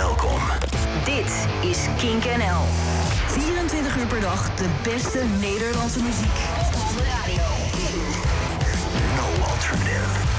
Welkom. 0.00 0.40
Dit 1.04 1.46
is 1.70 1.78
Kink 1.98 2.24
NL. 2.24 2.62
24 3.26 3.96
uur 3.96 4.06
per 4.06 4.20
dag 4.20 4.54
de 4.54 4.66
beste 4.82 5.24
Nederlandse 5.40 6.02
muziek. 6.02 6.36
Op 6.74 6.96
de 6.96 7.04
radio. 7.04 7.42
No 9.16 9.44
alternative. 9.44 10.29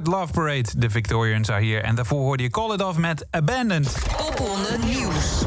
Secret 0.00 0.20
Love 0.20 0.32
Parade. 0.32 0.68
De 0.76 0.90
Victorians 0.90 1.50
are 1.50 1.62
hier. 1.62 1.82
En 1.82 1.94
daarvoor 1.94 2.20
hoorde 2.20 2.42
je 2.42 2.50
Call 2.50 2.74
It 2.74 2.82
Off 2.82 2.98
met 2.98 3.26
Abandoned. 3.30 3.98
Popronde 4.16 4.78
Nieuws. 4.84 5.44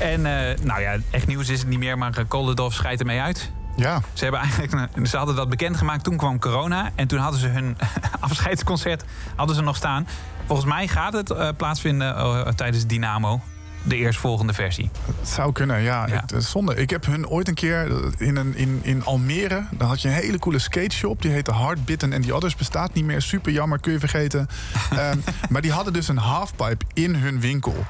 En 0.00 0.26
eh, 0.26 0.58
nou 0.62 0.80
ja, 0.80 0.96
echt 1.10 1.26
nieuws 1.26 1.48
is 1.48 1.58
het 1.58 1.68
niet 1.68 1.78
meer, 1.78 1.98
maar 1.98 2.18
eh, 2.18 2.24
Call 2.28 2.50
It 2.50 2.60
Off 2.60 2.74
scheidt 2.74 3.00
ermee 3.00 3.20
uit. 3.20 3.50
Ja, 3.76 4.02
Ze, 4.12 4.22
hebben 4.22 4.40
eigenlijk, 4.40 5.06
ze 5.06 5.16
hadden 5.16 5.36
dat 5.36 5.48
bekendgemaakt, 5.48 6.04
toen 6.04 6.16
kwam 6.16 6.38
corona. 6.38 6.90
En 6.94 7.06
toen 7.06 7.18
hadden 7.18 7.40
ze 7.40 7.46
hun 7.46 7.76
afscheidsconcert 8.20 9.04
hadden 9.36 9.56
ze 9.56 9.62
nog 9.62 9.76
staan. 9.76 10.06
Volgens 10.46 10.68
mij 10.68 10.88
gaat 10.88 11.12
het 11.12 11.30
eh, 11.30 11.48
plaatsvinden 11.56 12.16
eh, 12.16 12.46
tijdens 12.46 12.86
Dynamo. 12.86 13.40
De 13.88 13.96
eerstvolgende 13.96 14.52
versie. 14.52 14.90
het 15.06 15.28
zou 15.28 15.52
kunnen. 15.52 15.80
Ja, 15.80 16.06
Ja. 16.06 16.20
Het, 16.20 16.32
is 16.32 16.50
zonde. 16.50 16.74
Ik 16.74 16.90
heb 16.90 17.06
hun 17.06 17.28
ooit 17.28 17.48
een 17.48 17.54
keer 17.54 17.90
in, 18.18 18.36
een, 18.36 18.56
in, 18.56 18.80
in 18.82 19.04
Almere. 19.04 19.64
Daar 19.70 19.88
had 19.88 20.02
je 20.02 20.08
een 20.08 20.14
hele 20.14 20.38
coole 20.38 20.58
skate 20.58 20.94
shop. 20.94 21.22
Die 21.22 21.30
heette 21.30 21.52
Hardbitten 21.52 22.12
en 22.12 22.20
die 22.20 22.34
others 22.34 22.56
bestaat 22.56 22.94
niet 22.94 23.04
meer. 23.04 23.22
Super 23.22 23.52
jammer, 23.52 23.80
kun 23.80 23.92
je 23.92 23.98
vergeten. 23.98 24.48
Ehm, 24.90 25.18
maar 25.48 25.62
die 25.62 25.72
hadden 25.72 25.92
dus 25.92 26.08
een 26.08 26.16
halfpipe 26.16 26.84
in 26.92 27.14
hun 27.14 27.40
winkel. 27.40 27.86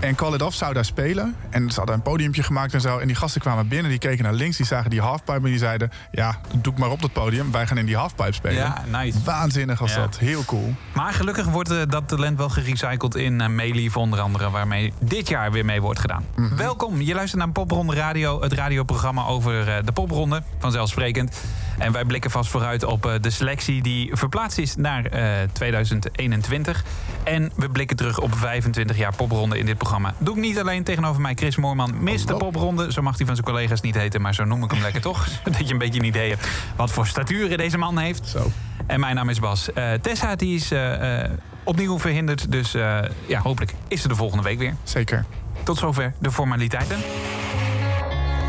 En 0.00 0.14
Call 0.14 0.34
It 0.34 0.42
Off 0.42 0.56
zou 0.56 0.72
daar 0.74 0.84
spelen. 0.84 1.36
En 1.50 1.70
ze 1.70 1.76
hadden 1.76 1.94
een 1.94 2.02
podiumpje 2.02 2.42
gemaakt 2.42 2.74
en 2.74 2.80
zo. 2.80 2.98
En 2.98 3.06
die 3.06 3.16
gasten 3.16 3.40
kwamen 3.40 3.68
binnen, 3.68 3.90
die 3.90 3.98
keken 3.98 4.24
naar 4.24 4.32
links, 4.32 4.56
die 4.56 4.66
zagen 4.66 4.90
die 4.90 5.00
halfpipe... 5.00 5.32
en 5.38 5.42
die 5.42 5.58
zeiden, 5.58 5.90
ja, 6.10 6.38
doe 6.56 6.72
ik 6.72 6.78
maar 6.78 6.90
op 6.90 7.02
dat 7.02 7.12
podium. 7.12 7.52
Wij 7.52 7.66
gaan 7.66 7.78
in 7.78 7.86
die 7.86 7.96
halfpipe 7.96 8.32
spelen. 8.32 8.56
Ja, 8.56 8.84
nice. 8.92 9.18
Waanzinnig 9.24 9.78
was 9.78 9.94
Ja. 9.94 10.00
dat. 10.00 10.18
Heel 10.18 10.44
cool. 10.44 10.74
Maar 10.94 11.12
gelukkig 11.12 11.46
wordt 11.46 11.70
eh, 11.70 11.78
dat 11.88 12.08
talent 12.08 12.38
wel 12.38 12.48
gerecycled 12.48 13.14
in 13.14 13.40
uh, 13.40 13.46
Meelief 13.48 13.96
onder 13.96 14.20
andere... 14.20 14.50
waarmee 14.50 14.92
dit 15.00 15.28
jaar 15.28 15.52
weer 15.52 15.64
mee 15.64 15.80
wordt 15.80 16.00
gedaan. 16.00 16.24
Welkom, 16.56 17.00
je 17.00 17.14
luistert 17.14 17.42
naar 17.42 17.52
Popronde 17.52 17.94
Radio... 17.94 18.40
het 18.42 18.52
radioprogramma 18.52 19.24
over 19.24 19.68
eh, 19.68 19.84
de 19.84 19.92
popronde, 19.92 20.42
vanzelfsprekend. 20.58 21.36
En 21.78 21.92
wij 21.92 22.04
blikken 22.04 22.30
vast 22.30 22.50
vooruit 22.50 22.84
op 22.84 23.06
eh, 23.06 23.12
de 23.20 23.30
selectie 23.30 23.82
die 23.82 24.10
verplaatst 24.16 24.58
is 24.58 24.76
naar 24.76 25.04
eh, 25.04 25.22
2021. 25.52 26.84
En 27.22 27.52
we 27.56 27.68
blikken 27.68 27.96
terug 27.96 28.18
op 28.18 28.34
25 28.34 28.96
jaar 28.96 29.16
popronde 29.16 29.58
in 29.58 29.66
dit 29.66 29.78
programma. 29.78 30.14
Doe 30.18 30.34
ik 30.34 30.40
niet 30.40 30.58
alleen 30.58 30.84
tegenover 30.84 31.20
mij 31.20 31.34
Chris 31.34 31.56
Moorman, 31.56 31.94
Mr. 32.02 32.18
Hallo. 32.24 32.36
Popronde. 32.36 32.92
Zo 32.92 33.02
mag 33.02 33.16
hij 33.16 33.26
van 33.26 33.34
zijn 33.34 33.46
collega's 33.46 33.80
niet 33.80 33.94
heten, 33.94 34.20
maar 34.20 34.34
zo 34.34 34.44
noem 34.44 34.64
ik 34.64 34.70
hem 34.70 34.82
lekker 34.82 35.00
toch? 35.00 35.26
Dat 35.44 35.66
je 35.66 35.72
een 35.72 35.78
beetje 35.78 35.98
een 35.98 36.06
idee 36.06 36.30
hebt 36.30 36.48
wat 36.76 36.90
voor 36.90 37.06
staturen 37.06 37.58
deze 37.58 37.78
man 37.78 37.98
heeft. 37.98 38.28
Zo. 38.28 38.50
En 38.86 39.00
mijn 39.00 39.14
naam 39.14 39.28
is 39.28 39.40
Bas. 39.40 39.72
Eh, 39.72 39.92
Tessa 39.92 40.36
die 40.36 40.54
is 40.54 40.70
eh, 40.70 41.22
eh, 41.22 41.30
opnieuw 41.64 41.98
verhinderd. 41.98 42.52
Dus 42.52 42.74
eh, 42.74 42.98
ja, 43.26 43.40
hopelijk 43.40 43.74
is 43.88 44.02
ze 44.02 44.08
de 44.08 44.14
volgende 44.14 44.42
week 44.42 44.58
weer. 44.58 44.74
Zeker. 44.82 45.24
Tot 45.62 45.78
zover 45.78 46.14
de 46.18 46.32
formaliteiten. 46.32 46.96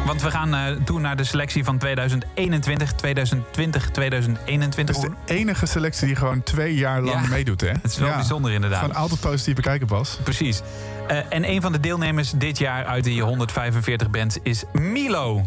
Want 0.07 0.21
we 0.21 0.31
gaan 0.31 0.53
eh 0.53 0.75
toe 0.85 0.99
naar 0.99 1.15
de 1.15 1.23
selectie 1.23 1.63
van 1.63 1.77
2021, 1.77 2.93
2020, 2.93 3.91
2021. 3.91 4.95
Het 4.95 5.05
is 5.05 5.11
de 5.25 5.33
enige 5.33 5.65
selectie 5.65 6.07
die 6.07 6.15
gewoon 6.15 6.43
twee 6.43 6.75
jaar 6.75 7.01
lang 7.01 7.21
Ja. 7.21 7.27
meedoet, 7.29 7.61
hè? 7.61 7.67
Het 7.81 7.91
is 7.91 7.97
wel 7.97 8.13
bijzonder 8.13 8.51
inderdaad. 8.51 8.79
Gewoon 8.79 8.95
altijd 8.95 9.19
positief 9.19 9.55
bekijken, 9.55 9.87
Bas. 9.87 10.17
Precies. 10.23 10.61
Eh, 11.07 11.17
en 11.29 11.49
een 11.49 11.61
van 11.61 11.71
de 11.71 11.79
deelnemers 11.79 12.31
dit 12.31 12.57
jaar 12.57 12.85
uit 12.85 13.03
die 13.03 13.21
145 13.21 14.09
bands 14.09 14.37
is 14.43 14.63
Milo. 14.73 15.45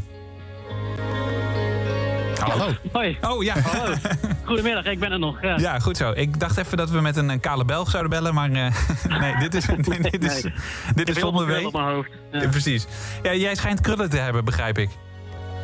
Hallo. 2.41 2.69
Hoi, 2.93 3.19
Oh 3.21 3.43
ja. 3.43 3.61
hallo. 3.61 3.95
Goedemiddag, 4.45 4.85
ik 4.85 4.99
ben 4.99 5.13
er 5.13 5.19
nog. 5.19 5.43
Ja. 5.43 5.59
Ja, 5.59 5.79
goed 5.79 5.97
zo. 5.97 6.13
Ik 6.15 6.41
dacht 6.41 6.57
even 6.57 6.77
dat 6.77 6.91
we 6.91 7.01
met 7.01 7.17
een, 7.17 7.41
kale 7.41 7.65
Belg 7.65 7.91
zouden 7.91 8.11
bellen, 8.11 8.35
maar 8.35 8.51
eh, 8.51 8.75
nee, 9.21 9.37
dit 9.39 9.55
is, 9.55 9.67
dit 10.11 10.25
is, 10.25 10.47
dit 10.95 11.09
is 11.09 11.19
W. 11.19 11.25
op 11.25 11.47
mijn 11.47 11.67
hoofd. 11.73 12.11
Ja. 12.33 12.43
Ja, 12.43 12.49
precies. 12.49 12.87
Ja, 13.23 13.35
jij 13.35 13.55
schijnt 13.55 13.81
krullen 13.81 14.11
te 14.11 14.17
hebben, 14.17 14.45
begrijp 14.45 14.79
ik. 14.79 14.89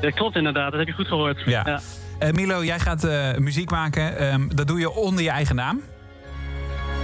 Dat 0.01 0.15
klopt 0.15 0.37
inderdaad, 0.37 0.71
dat 0.71 0.79
heb 0.79 0.89
je 0.89 0.95
goed 0.95 1.09
gehoord. 1.09 1.43
Ja. 1.45 1.81
Eh, 2.19 2.31
Milo, 2.31 2.65
jij 2.65 2.79
gaat 2.79 3.05
eh, 3.05 3.35
muziek 3.37 3.71
maken. 3.71 4.19
Ehm, 4.19 4.49
dat 4.55 4.67
doe 4.67 4.79
je 4.79 4.91
onder 4.91 5.25
je 5.25 5.31
eigen 5.31 5.57
naam. 5.57 5.81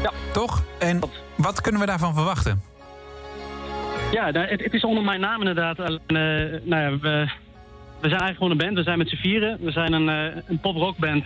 Ja. 0.02 0.10
Toch? 0.32 0.62
En 0.78 1.00
wat 1.36 1.60
kunnen 1.60 1.80
we 1.80 1.86
daarvan 1.86 2.14
verwachten? 2.14 2.62
Ja, 4.12 4.30
nou, 4.30 4.46
het, 4.46 4.62
het 4.62 4.72
is 4.72 4.84
onder 4.84 5.04
mijn 5.04 5.20
naam 5.20 5.38
inderdaad. 5.38 5.80
Alleen, 5.80 6.00
eh, 6.06 6.60
nou 6.64 6.82
ja, 6.82 6.98
we, 6.98 7.30
we 8.02 8.08
zijn 8.08 8.20
eigenlijk 8.20 8.36
gewoon 8.36 8.50
een 8.50 8.66
band. 8.66 8.76
We 8.76 8.82
zijn 8.82 8.98
met 8.98 9.08
z'n 9.08 9.16
vieren. 9.16 9.58
We 9.60 9.70
zijn 9.70 9.92
een, 9.92 10.08
eh, 10.08 10.42
een 10.46 10.60
pop-rockband. 10.60 11.24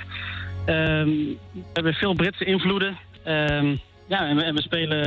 Ehm, 0.64 1.08
we 1.52 1.72
hebben 1.72 1.94
veel 1.94 2.14
Britse 2.14 2.44
invloeden. 2.44 2.98
Ehm, 3.24 3.76
ja, 4.08 4.28
en 4.28 4.36
we, 4.36 4.42
en 4.42 4.54
we 4.54 4.62
spelen, 4.62 5.02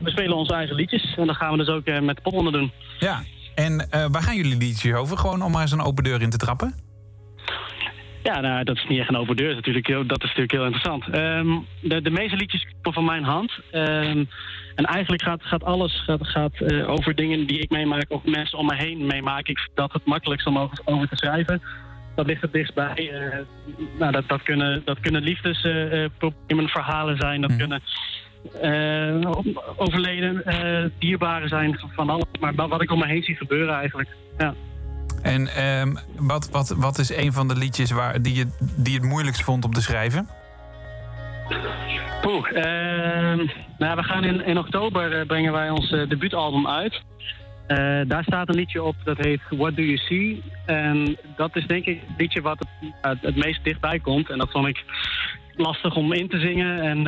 we 0.00 0.10
spelen 0.10 0.36
onze 0.36 0.54
eigen 0.54 0.74
liedjes. 0.74 1.14
En 1.16 1.26
dat 1.26 1.36
gaan 1.36 1.50
we 1.50 1.56
dus 1.56 1.68
ook 1.68 1.84
eh, 1.84 2.00
met 2.00 2.16
de 2.16 2.22
popronde 2.22 2.50
doen. 2.50 2.72
Ja. 2.98 3.22
En 3.54 3.90
eh, 3.90 4.04
waar 4.10 4.22
gaan 4.22 4.36
jullie 4.36 4.56
liedjes 4.56 4.94
over? 4.94 5.18
Gewoon 5.18 5.42
om 5.42 5.50
maar 5.50 5.62
eens 5.62 5.72
een 5.72 5.80
open 5.80 6.04
deur 6.04 6.22
in 6.22 6.30
te 6.30 6.36
trappen? 6.36 6.74
Ja, 8.24 8.40
nou, 8.40 8.64
dat 8.64 8.76
is 8.76 8.86
niet 8.88 8.98
echt 8.98 9.08
een 9.08 9.16
open 9.16 9.36
deur. 9.36 9.54
Natuurlijk 9.54 9.86
heel, 9.86 10.06
dat 10.06 10.22
is 10.22 10.28
natuurlijk 10.28 10.52
heel 10.52 10.64
interessant. 10.64 11.08
Ehm, 11.08 11.58
de, 11.80 12.02
de 12.02 12.10
meeste 12.10 12.36
liedjes 12.36 12.62
komen 12.62 12.92
van 12.92 13.04
mijn 13.04 13.24
hand. 13.24 13.52
Ehm, 13.70 14.24
en 14.74 14.84
eigenlijk 14.84 15.22
gaat, 15.22 15.42
gaat 15.42 15.64
alles 15.64 16.02
gaat, 16.04 16.26
gaat, 16.26 16.60
eh, 16.60 16.90
over 16.90 17.14
dingen 17.14 17.46
die 17.46 17.58
ik 17.58 17.70
meemaak... 17.70 18.04
of 18.08 18.24
mensen 18.24 18.58
om 18.58 18.66
me 18.66 18.74
heen 18.74 19.06
meemaken. 19.06 19.52
Ik 19.52 19.58
vind 19.58 19.76
dat 19.76 19.92
het 19.92 20.04
makkelijkst 20.04 20.46
om 20.46 20.58
over, 20.58 20.78
over 20.84 21.08
te 21.08 21.16
schrijven. 21.16 21.62
Dat 22.14 22.26
ligt 22.26 22.42
het 22.42 22.52
dichtstbij. 22.52 22.94
Eh, 22.94 23.38
nou, 23.98 24.12
dat, 24.12 24.28
dat, 24.28 24.42
kunnen, 24.42 24.82
dat 24.84 25.00
kunnen 25.00 25.22
liefdesproblemen, 25.22 26.68
verhalen 26.68 27.16
zijn. 27.16 27.40
Dat 27.40 27.56
kunnen 27.56 27.82
eh, 28.60 29.30
overleden 29.76 30.44
eh, 30.44 30.90
dierbaren 30.98 31.48
zijn. 31.48 31.80
Van 31.94 32.10
alles. 32.10 32.24
Maar 32.40 32.54
wat 32.54 32.82
ik 32.82 32.90
om 32.90 32.98
me 32.98 33.06
heen 33.06 33.22
zie 33.22 33.36
gebeuren 33.36 33.74
eigenlijk. 33.74 34.08
Ja. 34.38 34.54
En 35.24 35.48
ehm, 35.48 35.94
wat, 36.16 36.48
wat, 36.50 36.68
wat 36.68 36.98
is 36.98 37.16
een 37.16 37.32
van 37.32 37.48
de 37.48 37.56
liedjes 37.56 37.90
waar, 37.90 38.22
die, 38.22 38.34
je, 38.34 38.46
die 38.76 38.94
het 38.94 39.02
moeilijkst 39.02 39.42
vond 39.42 39.64
om 39.64 39.72
te 39.72 39.82
schrijven? 39.82 40.28
Poeh, 42.20 42.56
ehm, 42.56 43.46
nou, 43.78 43.96
we 43.96 44.02
gaan 44.02 44.24
in, 44.24 44.46
in 44.46 44.58
oktober 44.58 45.20
eh, 45.20 45.26
brengen 45.26 45.52
wij 45.52 45.70
ons 45.70 45.92
eh, 45.92 46.08
debuutalbum 46.08 46.68
uit. 46.68 47.02
Eh, 47.66 47.76
daar 48.06 48.24
staat 48.24 48.48
een 48.48 48.54
liedje 48.54 48.82
op 48.82 48.96
dat 49.04 49.16
heet 49.16 49.40
What 49.50 49.76
Do 49.76 49.82
You 49.82 49.96
See? 49.96 50.42
En 50.66 51.16
dat 51.36 51.56
is 51.56 51.66
denk 51.66 51.84
ik 51.86 52.00
het 52.06 52.18
liedje 52.18 52.40
wat 52.40 52.66
het, 53.00 53.18
het 53.20 53.36
meest 53.36 53.64
dichtbij 53.64 53.98
komt. 53.98 54.30
En 54.30 54.38
dat 54.38 54.50
vond 54.50 54.66
ik 54.66 54.84
lastig 55.56 55.96
om 55.96 56.12
in 56.12 56.28
te 56.28 56.38
zingen. 56.38 56.80
En 56.80 57.06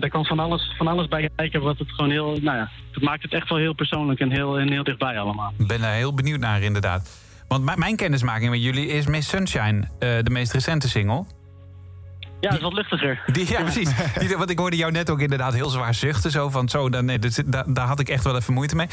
er 0.00 0.10
kan 0.10 0.24
van 0.24 0.38
alles, 0.38 0.74
van 0.76 0.86
alles 0.86 1.08
bij 1.08 1.30
kijken 1.36 1.62
wat 1.62 1.78
het 1.78 1.90
gewoon 1.90 2.10
heel... 2.10 2.38
Nou 2.40 2.56
ja, 2.56 2.70
het 2.92 3.02
maakt 3.02 3.22
het 3.22 3.32
echt 3.32 3.48
wel 3.48 3.58
heel 3.58 3.74
persoonlijk 3.74 4.20
en 4.20 4.30
heel, 4.30 4.58
en 4.58 4.72
heel 4.72 4.84
dichtbij 4.84 5.18
allemaal. 5.18 5.52
Ik 5.58 5.66
ben 5.66 5.82
er 5.82 5.92
heel 5.92 6.14
benieuwd 6.14 6.40
naar, 6.40 6.62
inderdaad. 6.62 7.25
Want 7.48 7.76
mijn- 7.76 7.96
kennismaking 7.96 8.50
met 8.50 8.62
jullie 8.62 8.86
is 8.86 9.06
Miss 9.06 9.28
Sunshine, 9.28 9.80
eh, 9.98 10.08
de 10.22 10.30
meest 10.30 10.52
recente 10.52 10.88
single. 10.88 11.24
Ja, 12.40 12.48
dat 12.48 12.58
is 12.58 12.64
wat 12.64 12.72
luchtiger. 12.72 13.22
Die, 13.32 13.50
ja, 13.50 13.62
precies. 13.62 13.90
Die, 14.18 14.36
want 14.36 14.50
ik 14.50 14.58
hoorde 14.58 14.76
jou 14.76 14.92
net 14.92 15.10
ook 15.10 15.20
inderdaad 15.20 15.54
heel 15.54 15.68
zwaar 15.68 15.94
zuchten. 15.94 16.30
Zo 16.30 16.50
van, 16.50 16.68
zo, 16.68 16.88
dan, 16.88 17.04
nee, 17.04 17.18
dat 17.18 17.32
zit- 17.32 17.52
daar, 17.52 17.64
daar 17.66 17.86
had 17.86 18.00
ik 18.00 18.08
echt 18.08 18.24
wel 18.24 18.36
even 18.36 18.54
moeite 18.54 18.76
mee. 18.76 18.86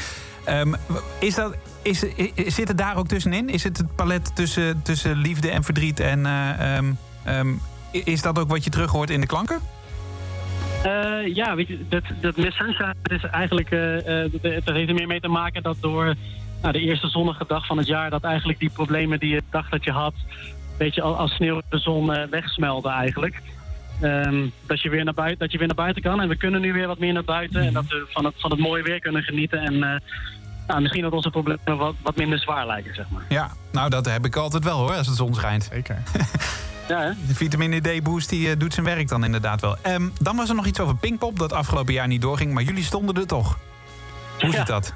Ehm, 0.44 0.72
is 1.20 1.34
dat, 1.34 1.56
is, 1.82 2.04
zit 2.46 2.68
het 2.68 2.78
daar 2.78 2.96
ook 2.96 3.08
tussenin? 3.08 3.48
Is 3.48 3.64
het 3.64 3.76
het 3.76 3.94
palet 3.94 4.36
tussen, 4.36 4.82
tussen 4.82 5.16
liefde 5.16 5.50
en 5.50 5.64
verdriet? 5.64 6.00
En 6.00 6.26
eh, 6.26 6.76
ehm, 6.76 6.92
ehm, 7.24 7.48
is 7.90 8.22
dat 8.22 8.38
ook 8.38 8.48
wat 8.48 8.64
je 8.64 8.70
terug 8.70 8.90
hoort 8.90 9.10
in 9.10 9.20
de 9.20 9.26
klanken? 9.26 9.58
Eh, 10.82 11.34
ja, 11.34 11.54
weet 11.54 11.68
je, 11.68 11.84
dat, 11.88 12.02
dat 12.20 12.36
Miss 12.36 12.56
Sunshine 12.56 12.94
is 13.02 13.22
eigenlijk, 13.24 13.70
dat 13.70 14.42
dat 14.64 14.74
heeft 14.74 14.88
er 14.88 14.94
meer 14.94 15.06
mee 15.06 15.20
te 15.20 15.28
maken 15.28 15.62
dat 15.62 15.76
door 15.80 16.14
nou, 16.64 16.72
de 16.72 16.80
eerste 16.82 17.08
zonnige 17.08 17.44
dag 17.48 17.66
van 17.66 17.78
het 17.78 17.86
jaar, 17.86 18.10
dat 18.10 18.24
eigenlijk 18.24 18.58
die 18.58 18.70
problemen 18.70 19.18
die 19.18 19.34
je 19.34 19.42
dacht 19.50 19.70
dat 19.70 19.84
je 19.84 19.90
had, 19.90 20.14
weet 20.78 20.94
je, 20.94 21.02
al- 21.02 21.16
als 21.16 21.34
sneeuw 21.34 21.60
de 21.68 21.78
zon 21.78 22.12
eh, 22.14 22.28
wegsmelten 22.30 22.90
eigenlijk. 22.90 23.42
Ehm, 24.00 24.46
dat, 24.66 24.80
je 24.82 24.88
weer 24.90 25.04
naar 25.04 25.14
buiten, 25.14 25.38
dat 25.38 25.52
je 25.52 25.58
weer 25.58 25.66
naar 25.66 25.76
buiten 25.76 26.02
kan 26.02 26.20
en 26.20 26.28
we 26.28 26.36
kunnen 26.36 26.60
nu 26.60 26.72
weer 26.72 26.86
wat 26.86 26.98
meer 26.98 27.12
naar 27.12 27.24
buiten 27.24 27.62
en 27.62 27.72
dat 27.72 27.86
we 27.86 28.06
van 28.08 28.24
het, 28.24 28.34
van 28.36 28.50
het 28.50 28.60
mooie 28.60 28.82
weer 28.82 29.00
kunnen 29.00 29.22
genieten 29.22 29.58
en 29.60 29.82
eh, 29.82 30.00
nou, 30.66 30.80
misschien 30.80 31.02
dat 31.02 31.12
onze 31.12 31.30
problemen 31.30 31.76
wat, 31.76 31.94
wat 32.02 32.16
minder 32.16 32.38
zwaar 32.38 32.66
lijken, 32.66 32.94
zeg 32.94 33.08
maar. 33.10 33.22
Ja, 33.28 33.50
nou 33.72 33.90
dat 33.90 34.04
heb 34.06 34.24
ik 34.24 34.36
altijd 34.36 34.64
wel 34.64 34.78
hoor, 34.78 34.92
als 34.94 35.06
het 35.06 35.16
zon 35.16 35.34
schijnt. 35.34 35.68
Zeker. 35.72 35.98
Ja, 36.88 37.00
hè? 37.00 37.10
De 37.26 37.34
vitamine 37.34 37.80
D-boost 37.80 38.28
die 38.28 38.50
eh, 38.50 38.58
doet 38.58 38.74
zijn 38.74 38.86
werk 38.86 39.08
dan 39.08 39.24
inderdaad 39.24 39.60
wel. 39.60 39.76
Ehm, 39.82 40.08
dan 40.20 40.36
was 40.36 40.48
er 40.48 40.54
nog 40.54 40.66
iets 40.66 40.80
over 40.80 40.96
Pinkpop, 40.96 41.38
dat 41.38 41.52
afgelopen 41.52 41.92
jaar 41.92 42.06
niet 42.06 42.20
doorging. 42.22 42.52
Maar 42.52 42.62
jullie 42.62 42.84
stonden 42.84 43.14
er 43.16 43.26
toch. 43.26 43.58
Hoe 44.40 44.50
Ja. 44.50 44.56
zit 44.56 44.66
dat? 44.66 44.94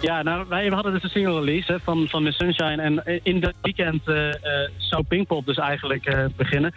Ja, 0.00 0.22
nou, 0.22 0.44
wij 0.48 0.66
hadden 0.68 0.92
dus 0.92 1.02
een 1.02 1.10
single 1.10 1.38
release 1.40 1.72
hè, 1.72 1.78
van, 1.80 2.08
van 2.08 2.22
Miss 2.22 2.38
Sunshine. 2.38 2.82
En 2.82 3.20
in 3.22 3.40
dat 3.40 3.52
weekend 3.62 4.08
eh, 4.08 4.28
eh, 4.28 4.70
zou 4.76 5.02
Pinkpop 5.02 5.46
dus 5.46 5.56
eigenlijk 5.56 6.06
eh, 6.06 6.24
beginnen. 6.36 6.74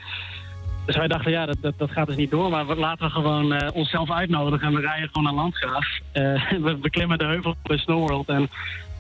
Dus 0.85 0.95
wij 0.95 1.07
dachten, 1.07 1.31
ja, 1.31 1.45
dat, 1.45 1.57
dat, 1.61 1.73
dat 1.77 1.91
gaat 1.91 2.07
dus 2.07 2.15
niet 2.15 2.31
door. 2.31 2.49
Maar 2.49 2.67
we- 2.67 2.75
laten 2.75 3.05
we 3.05 3.11
gewoon 3.11 3.53
eh, 3.53 3.75
onszelf 3.75 4.11
uitnodigen 4.11 4.67
en 4.67 4.73
we 4.73 4.81
rijden 4.81 5.07
gewoon 5.11 5.23
naar 5.23 5.43
Landgraaf. 5.43 5.87
Eh, 6.11 6.51
we 6.67 6.75
beklimmen 6.75 7.17
de 7.17 7.25
heuvel 7.25 7.55
bij 7.63 7.77
Snowworld 7.77 8.27
en 8.29 8.49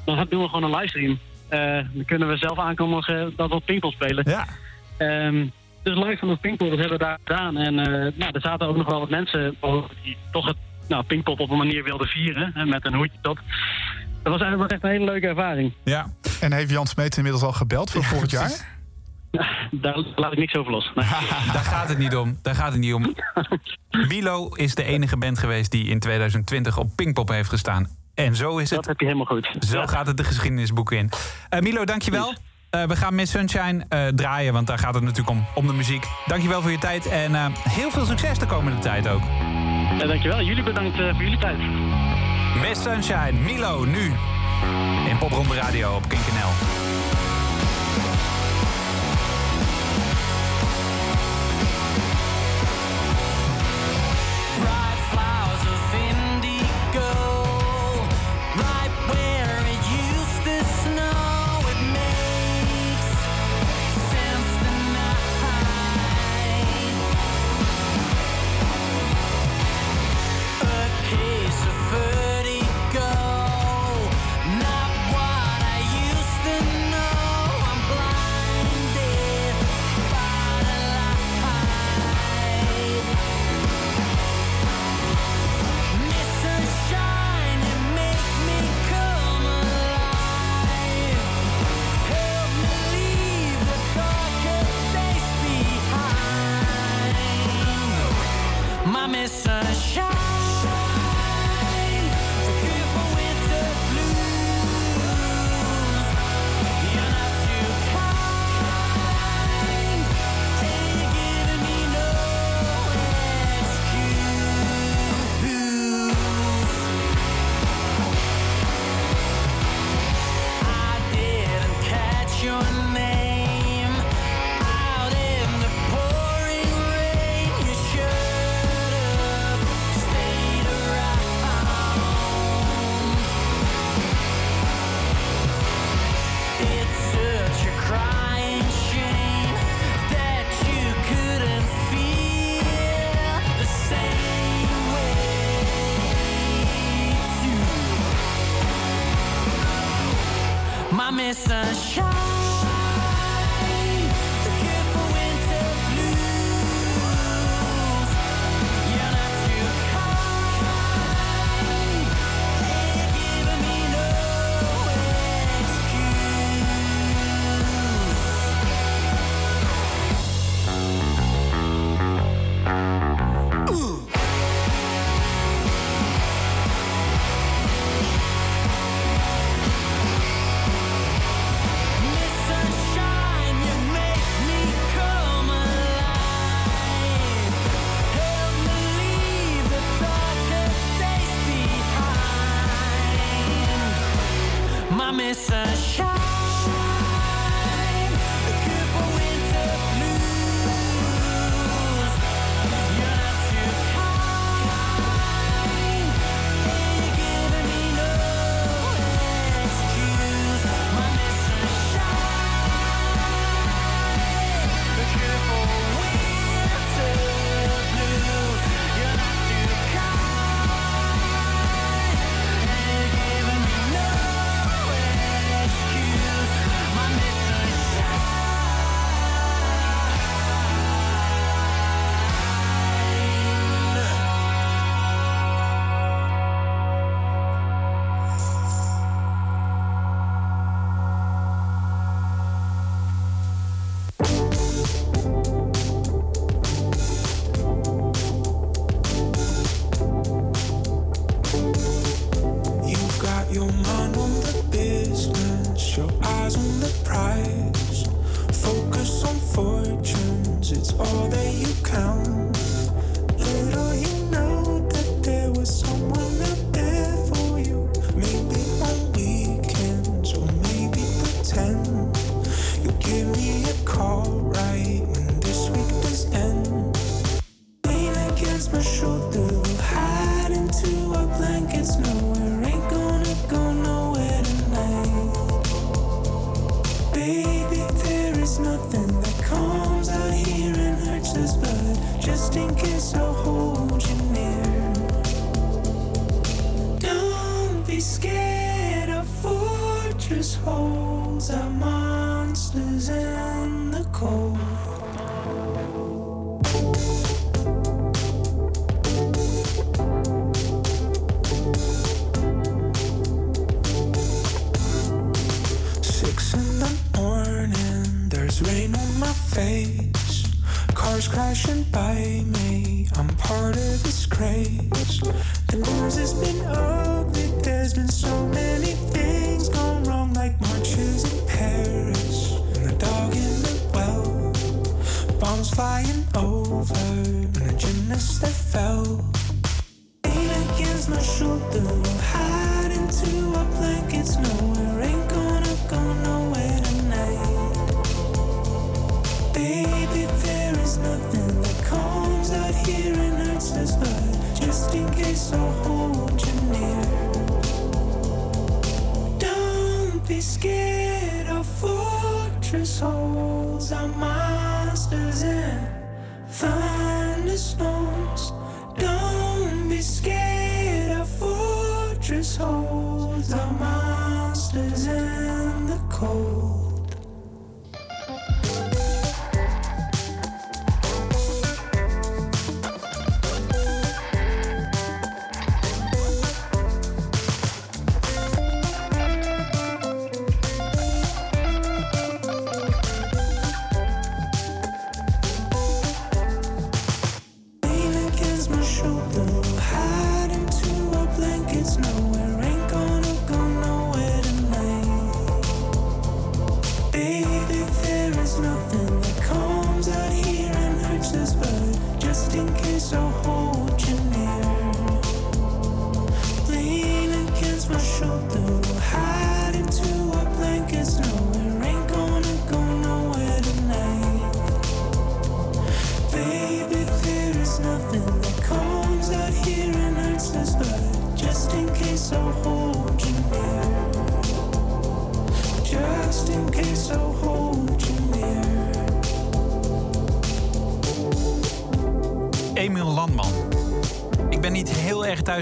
dan 0.05 0.25
doen 0.29 0.41
we 0.41 0.47
gewoon 0.49 0.63
een 0.63 0.79
livestream. 0.79 1.19
Eh, 1.49 1.59
dan 1.93 2.05
kunnen 2.05 2.27
we 2.27 2.37
zelf 2.37 2.59
aankondigen 2.59 3.33
dat 3.35 3.49
we 3.49 3.55
op 3.55 3.65
Pinkpop 3.65 3.93
spelen. 3.93 4.23
Ja. 4.29 4.45
Ehm, 4.97 5.45
dus 5.83 5.95
live 5.95 6.17
van 6.17 6.29
het 6.29 6.41
Pinkpop, 6.41 6.69
dat 6.69 6.79
hebben 6.79 6.97
we 6.97 7.03
daar 7.03 7.17
gedaan. 7.23 7.57
En 7.57 7.79
eh, 7.79 8.11
nou, 8.15 8.31
er 8.31 8.41
zaten 8.41 8.67
ook 8.67 8.77
nog 8.77 8.87
wel 8.89 8.99
wat 8.99 9.09
mensen 9.09 9.55
die 10.03 10.17
toch 10.31 10.45
het 10.45 10.57
nou, 10.87 11.03
Pinkpop 11.03 11.39
op 11.39 11.49
een 11.49 11.57
manier 11.57 11.83
wilden 11.83 12.07
vieren. 12.07 12.51
Hè, 12.53 12.65
met 12.65 12.85
een 12.85 12.93
hoedje 12.93 13.17
op 13.29 13.39
dat 14.23 14.31
was 14.31 14.41
eigenlijk 14.41 14.71
echt 14.71 14.83
een 14.83 14.89
hele 14.89 15.05
leuke 15.05 15.27
ervaring. 15.27 15.73
Ja. 15.83 16.05
En 16.39 16.53
heeft 16.53 16.69
Jan 16.69 16.87
Smeet 16.87 17.17
inmiddels 17.17 17.43
al 17.43 17.53
gebeld 17.53 17.91
voor 17.91 18.03
volgend 18.03 18.31
jaar? 18.31 18.51
Nou, 19.31 19.45
daar 19.71 19.97
laat 20.15 20.31
ik 20.31 20.37
niks 20.37 20.55
over 20.55 20.71
los. 20.71 20.91
Nee. 20.95 21.05
Daar 21.53 21.63
gaat 21.63 21.89
het 21.89 21.97
niet 21.97 22.15
om. 22.15 22.39
Daar 22.41 22.55
gaat 22.55 22.71
het 22.71 22.79
niet 22.79 22.93
om. 22.93 23.15
Milo 24.09 24.47
is 24.47 24.75
de 24.75 24.83
enige 24.83 25.17
band 25.17 25.39
geweest 25.39 25.71
die 25.71 25.87
in 25.87 25.99
2020 25.99 26.77
op 26.77 26.95
Pinkpop 26.95 27.29
heeft 27.29 27.49
gestaan. 27.49 27.87
En 28.13 28.35
zo 28.35 28.57
is 28.57 28.69
het. 28.69 28.79
Dat 28.79 28.87
heb 28.87 28.99
je 28.99 29.05
helemaal 29.05 29.25
goed. 29.25 29.49
Zo 29.59 29.85
gaat 29.85 30.07
het 30.07 30.17
de 30.17 30.23
geschiedenisboeken 30.23 30.97
in. 30.97 31.09
Eh, 31.49 31.59
uh, 31.59 31.63
Milo, 31.63 31.85
dankjewel. 31.85 32.29
Uh, 32.29 32.83
we 32.83 32.95
gaan 32.95 33.15
Miss 33.15 33.31
Sunshine 33.31 33.85
eh, 33.89 34.07
draaien, 34.07 34.53
want 34.53 34.67
daar 34.67 34.79
gaat 34.79 34.93
het 34.93 35.03
natuurlijk 35.03 35.29
om, 35.29 35.45
om 35.55 35.67
de 35.67 35.73
muziek. 35.73 36.05
Dankjewel 36.25 36.61
voor 36.61 36.71
je 36.71 36.77
tijd 36.77 37.05
en 37.05 37.53
heel 37.69 37.91
veel 37.91 38.05
succes 38.05 38.39
de 38.39 38.45
komende 38.45 38.79
tijd 38.79 39.07
ook. 39.07 39.21
Ja, 39.99 40.05
dankjewel. 40.05 40.41
Jullie 40.41 40.63
bedankt 40.63 40.95
voor 40.95 41.23
jullie 41.23 41.37
tijd. 41.37 41.59
Miss 42.61 42.83
Sunshine, 42.83 43.33
Milo, 43.43 43.85
nu. 43.85 44.11
In 45.09 45.17
Popronde 45.17 45.55
Radio 45.55 45.95
op 45.95 46.07
KinkNL. 46.07 46.82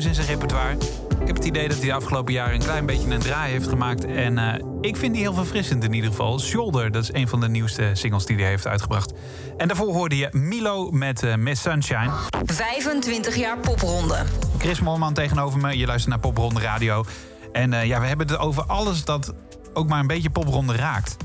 Thuis 0.02 0.18
in 0.18 0.24
zijn 0.24 0.40
repertoire. 0.40 0.76
Ik 1.20 1.28
heb 1.28 1.36
het 1.36 1.46
idee 1.46 1.68
dat 1.68 1.78
hij 1.78 1.86
de 1.86 1.94
afgelopen 1.94 2.34
jaren 2.34 2.54
een 2.54 2.60
klein 2.60 2.86
beetje 2.86 3.10
een 3.10 3.20
draai 3.20 3.52
heeft 3.52 3.68
gemaakt. 3.68 4.06
En 4.06 4.38
eh, 4.38 4.64
ik 4.82 4.98
vind 4.98 5.14
die 5.14 5.22
heel 5.22 5.34
verfrissend 5.34 5.84
in 5.84 5.94
ieder 5.94 6.10
geval. 6.10 6.40
Shoulder, 6.40 6.92
dat 6.92 7.04
is 7.04 7.14
een 7.14 7.28
van 7.28 7.40
de 7.40 7.50
nieuwste 7.50 7.90
singles 7.94 8.26
die 8.26 8.38
hij 8.38 8.48
heeft 8.48 8.68
uitgebracht. 8.68 9.14
En 9.58 9.68
daarvoor 9.68 9.94
hoorde 9.94 10.18
je 10.18 10.30
Milo 10.32 10.92
met 10.92 11.24
eh, 11.24 11.36
Miss 11.36 11.62
Sunshine. 11.62 12.12
25 12.46 13.36
jaar 13.36 13.58
popronde. 13.58 14.18
Chris 14.58 14.80
Molman 14.80 15.14
tegenover 15.14 15.60
me. 15.60 15.78
Je 15.78 15.86
luistert 15.86 16.10
naar 16.10 16.20
Popronde 16.20 16.60
Radio. 16.60 17.06
En 17.52 17.74
eh, 17.74 17.86
ja, 17.86 18.00
we 18.00 18.08
hebben 18.08 18.28
het 18.28 18.38
over 18.38 18.64
alles 18.64 19.06
dat 19.06 19.34
ook 19.74 19.88
maar 19.88 20.00
een 20.00 20.08
beetje 20.08 20.30
popronde 20.30 20.76
raakt. 20.76 21.18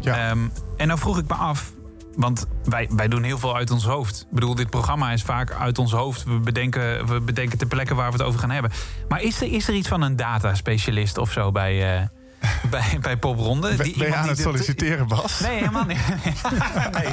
Ja. 0.00 0.28
Ehm, 0.28 0.38
en 0.76 0.88
dan 0.88 0.98
vroeg 0.98 1.18
ik 1.18 1.28
me 1.28 1.34
af, 1.34 1.72
want 2.16 2.46
wij, 2.64 2.88
wij 2.90 3.08
doen 3.08 3.22
heel 3.22 3.38
veel 3.38 3.56
uit 3.56 3.70
ons 3.70 3.84
hoofd. 3.84 4.20
Ik 4.20 4.34
bedoel, 4.34 4.54
dit 4.54 4.70
programma 4.70 5.10
is 5.12 5.22
vaak 5.22 5.52
uit 5.52 5.78
ons 5.78 5.92
hoofd. 5.92 6.24
We 6.24 6.38
bedenken, 6.38 7.06
we 7.06 7.20
bedenken 7.20 7.58
de 7.58 7.66
plekken 7.66 7.96
waar 7.96 8.10
we 8.12 8.16
het 8.16 8.26
over 8.26 8.40
gaan 8.40 8.50
hebben. 8.50 8.70
Maar 9.08 9.22
is 9.22 9.40
er, 9.40 9.52
is 9.52 9.68
er 9.68 9.74
iets 9.74 9.88
van 9.88 10.02
een 10.02 10.16
data-specialist 10.16 11.18
of 11.18 11.32
zo 11.32 11.52
bij, 11.52 11.96
eh, 11.96 12.06
bij, 12.70 12.98
bij 13.00 13.16
Popronde? 13.16 13.74
Ben, 13.76 13.84
Die- 13.84 13.96
ben 13.98 13.98
je 13.98 14.04
iemand 14.04 14.14
aan 14.14 14.22
die 14.22 14.30
het 14.30 14.40
solliciteren, 14.40 15.06
Bas? 15.08 15.40
Nee, 15.40 15.56
helemaal 15.58 15.84
niet. 15.84 15.98
nee, 16.98 17.12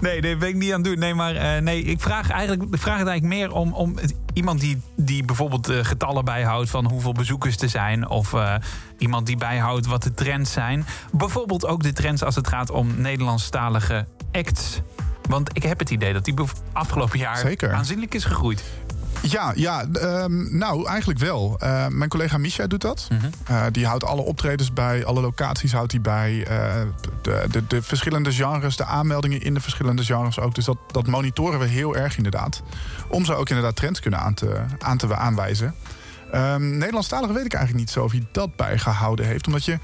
nee, 0.00 0.20
nee, 0.20 0.36
ben 0.36 0.48
ik 0.48 0.54
niet 0.54 0.72
aan 0.72 0.80
het 0.80 0.84
doen. 0.84 0.98
Nee, 0.98 1.14
maar 1.14 1.34
eh, 1.34 1.62
nee, 1.62 1.82
ik 1.82 2.00
vraag, 2.00 2.30
eigenlijk, 2.30 2.74
ik 2.74 2.80
vraag 2.80 2.98
het 2.98 3.08
eigenlijk 3.08 3.40
meer 3.40 3.52
om, 3.52 3.72
om 3.72 3.98
iemand 4.32 4.60
die, 4.60 4.80
die 4.96 5.24
bijvoorbeeld 5.24 5.68
eh, 5.68 5.78
getallen 5.84 6.24
bijhoudt 6.24 6.70
van 6.70 6.86
hoeveel 6.90 7.12
bezoekers 7.12 7.56
er 7.56 7.68
zijn. 7.68 8.08
Of 8.08 8.34
iemand 8.98 9.26
die 9.26 9.36
bijhoudt 9.36 9.86
wat 9.86 10.02
de 10.02 10.14
trends 10.14 10.52
zijn. 10.52 10.86
Bijvoorbeeld 11.12 11.66
ook 11.66 11.82
de 11.82 11.92
trends 11.92 12.22
als 12.22 12.34
het 12.34 12.48
gaat 12.48 12.70
om 12.70 13.00
Nederlandstalige 13.00 14.06
acts. 14.36 14.80
Want 15.28 15.50
ik 15.52 15.62
heb 15.62 15.78
het 15.78 15.90
idee 15.90 16.12
dat 16.12 16.24
die 16.24 16.34
afgelopen 16.72 17.18
jaar 17.18 17.36
Zeker. 17.36 17.72
aanzienlijk 17.72 18.14
is 18.14 18.24
gegroeid. 18.24 18.62
Ja, 19.22 19.52
ja 19.54 19.84
ehm, 19.92 20.58
nou 20.58 20.86
eigenlijk 20.86 21.18
wel. 21.18 21.56
Eh, 21.58 21.86
mijn 21.86 22.10
collega 22.10 22.38
Misha 22.38 22.66
doet 22.66 22.80
dat. 22.80 23.08
Mhm. 23.10 23.26
Eh, 23.46 23.62
die 23.72 23.86
houdt 23.86 24.04
alle 24.04 24.20
optredens 24.20 24.72
bij, 24.72 25.04
alle 25.04 25.20
locaties 25.20 25.72
houdt 25.72 25.92
hij 25.92 26.00
bij. 26.00 26.46
eh, 26.46 26.74
de, 27.22 27.46
de, 27.50 27.66
de 27.66 27.82
verschillende 27.82 28.32
genres, 28.32 28.76
de 28.76 28.84
aanmeldingen 28.84 29.42
in 29.42 29.54
de 29.54 29.60
verschillende 29.60 30.04
genres 30.04 30.40
ook. 30.40 30.54
Dus 30.54 30.64
dat, 30.64 30.78
dat 30.90 31.06
monitoren 31.06 31.58
we 31.58 31.66
heel 31.66 31.96
erg 31.96 32.16
inderdaad. 32.16 32.62
Om 33.08 33.24
zo 33.24 33.32
ook 33.32 33.48
inderdaad 33.48 33.76
trends 33.76 34.00
kunnen 34.00 34.20
aan 34.20 34.34
te, 34.34 34.56
aan 34.78 34.96
te 34.96 35.16
aanwijzen. 35.16 35.74
Nederlandstalig 36.58 37.30
weet 37.30 37.44
ik 37.44 37.52
eigenlijk 37.54 37.84
niet 37.86 37.90
zo 37.90 38.04
of 38.04 38.10
hij 38.10 38.26
dat 38.32 38.56
bijgehouden 38.56 39.26
heeft. 39.26 39.46
Omdat 39.46 39.64
je. 39.64 39.78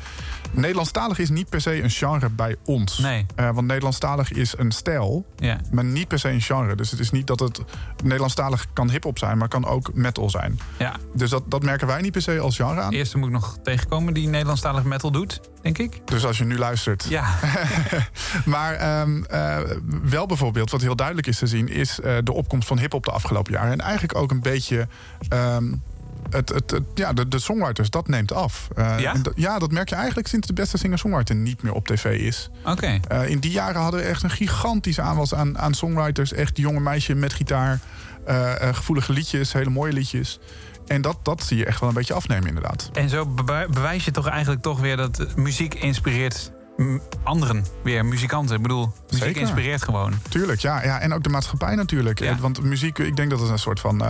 Nederlandstalig 0.53 1.19
is 1.19 1.31
niet 1.31 1.49
per 1.49 1.61
se 1.61 1.83
een 1.83 1.91
genre 1.91 2.29
bij 2.31 2.57
ons. 2.65 2.99
Nee. 2.99 3.27
Eh, 3.35 3.51
want 3.55 3.67
Nederlandstalig 3.67 4.33
is 4.33 4.55
een 4.59 4.71
stijl, 4.73 5.27
Ja. 5.37 5.61
maar 5.71 5.85
niet 5.85 6.09
per 6.09 6.19
se 6.19 6.29
een 6.31 6.41
genre. 6.41 6.75
Dus 6.77 6.91
het 6.91 7.01
is 7.01 7.11
niet 7.11 7.27
dat 7.27 7.41
het 7.41 7.61
Nederlandstalig 8.03 8.67
kan 8.73 8.91
hip-hop 8.91 9.19
zijn, 9.19 9.39
maar 9.39 9.49
kan 9.49 9.67
ook 9.67 9.95
metal 9.95 10.31
zijn. 10.31 10.59
Ja, 10.79 10.97
Dus 11.15 11.31
dat, 11.31 11.43
dat 11.47 11.63
merken 11.63 11.87
wij 11.87 12.01
niet 12.01 12.13
per 12.13 12.23
se 12.23 12.39
als 12.39 12.57
genre 12.57 12.81
aan. 12.81 12.91
de 12.91 12.97
eerste 12.97 13.19
moet 13.19 13.27
ik 13.29 13.33
nog 13.35 13.59
tegenkomen 13.63 14.15
die 14.15 14.29
Nederlandstalig 14.29 14.85
metal 14.85 15.11
doet, 15.11 15.41
denk 15.63 15.79
ik. 15.79 16.01
Dus 16.05 16.25
als 16.25 16.39
je 16.39 16.45
nu 16.45 16.59
luistert. 16.59 17.07
Ja, 17.09 17.25
Maar 18.45 18.75
ehm, 18.75 19.23
eh, 19.25 19.59
wel 20.03 20.27
bijvoorbeeld, 20.27 20.71
wat 20.71 20.81
heel 20.81 20.97
duidelijk 20.97 21.27
is 21.27 21.39
te 21.39 21.47
zien, 21.47 21.69
is 21.69 22.01
eh, 22.01 22.17
de 22.25 22.33
opkomst 22.33 22.69
van 22.69 22.79
hip-hop 22.79 23.05
de 23.05 23.11
afgelopen 23.11 23.53
jaren. 23.53 23.73
En 23.73 23.81
eigenlijk 23.81 24.15
ook 24.19 24.31
een 24.31 24.41
beetje. 24.43 24.89
ehm, 25.29 25.73
het, 26.33 26.49
het, 26.49 26.71
het- 26.71 26.83
ja, 26.95 27.13
de, 27.13 27.29
de 27.29 27.39
songwriters, 27.39 27.91
dat 27.91 28.09
neemt 28.09 28.33
af. 28.33 28.69
Eh, 28.77 28.99
Ja? 28.99 29.13
dat- 29.15 29.33
ja, 29.37 29.59
dat 29.59 29.71
merk 29.71 29.89
je 29.89 29.95
eigenlijk 29.95 30.29
sinds 30.29 30.47
de 30.47 30.53
beste 30.53 30.79
singer-songwriter 30.79 31.35
niet 31.37 31.63
meer 31.63 31.73
op 31.73 31.87
tv 31.87 32.05
is. 32.21 32.51
oké. 32.65 33.01
Eh, 33.09 33.29
in 33.29 33.39
die 33.39 33.51
jaren 33.51 33.81
hadden 33.81 34.01
we 34.01 34.07
echt 34.07 34.23
een 34.23 34.31
gigantische 34.31 35.03
aanwas 35.03 35.35
aan, 35.35 35.59
aan 35.59 35.75
songwriters. 35.75 36.33
Echt 36.33 36.57
jonge 36.57 36.81
meisje 36.81 37.15
met 37.15 37.33
gitaar, 37.33 37.79
eh, 38.27 38.53
gevoelige 38.73 39.13
liedjes, 39.13 39.53
hele 39.53 39.71
mooie 39.71 39.93
liedjes. 39.93 40.39
En 40.87 41.03
dat, 41.03 41.17
dat 41.23 41.43
zie 41.43 41.57
je 41.57 41.65
echt 41.67 41.81
wel 41.81 41.89
een 41.89 41.95
beetje 41.95 42.15
afnemen, 42.15 42.49
inderdaad. 42.49 42.91
En 42.93 43.09
zo 43.09 43.27
bewij- 43.27 43.67
bewijs 43.69 44.05
je 44.05 44.11
toch 44.11 44.27
eigenlijk 44.29 44.63
toch 44.63 44.81
weer 44.81 44.97
dat 44.97 45.27
muziek 45.37 45.75
inspireert 45.75 46.53
anderen 47.23 47.65
weer, 47.83 48.05
muzikanten. 48.05 48.57
Ik 48.57 48.63
bedoel, 48.63 48.93
muziek 49.11 49.25
Zeker. 49.25 49.41
inspireert 49.41 49.83
gewoon. 49.83 50.13
Tuurlijk, 50.29 50.61
ja, 50.61 50.83
ja. 50.85 51.01
En 51.01 51.13
ook 51.13 51.23
de 51.23 51.29
maatschappij 51.29 51.75
natuurlijk. 51.75 52.19
Ja. 52.19 52.37
Want 52.39 52.63
muziek, 52.63 52.99
ik 52.99 53.17
denk 53.17 53.31
dat 53.31 53.41
het 53.41 53.49
een 53.49 53.59
soort 53.59 53.81
van 53.81 54.01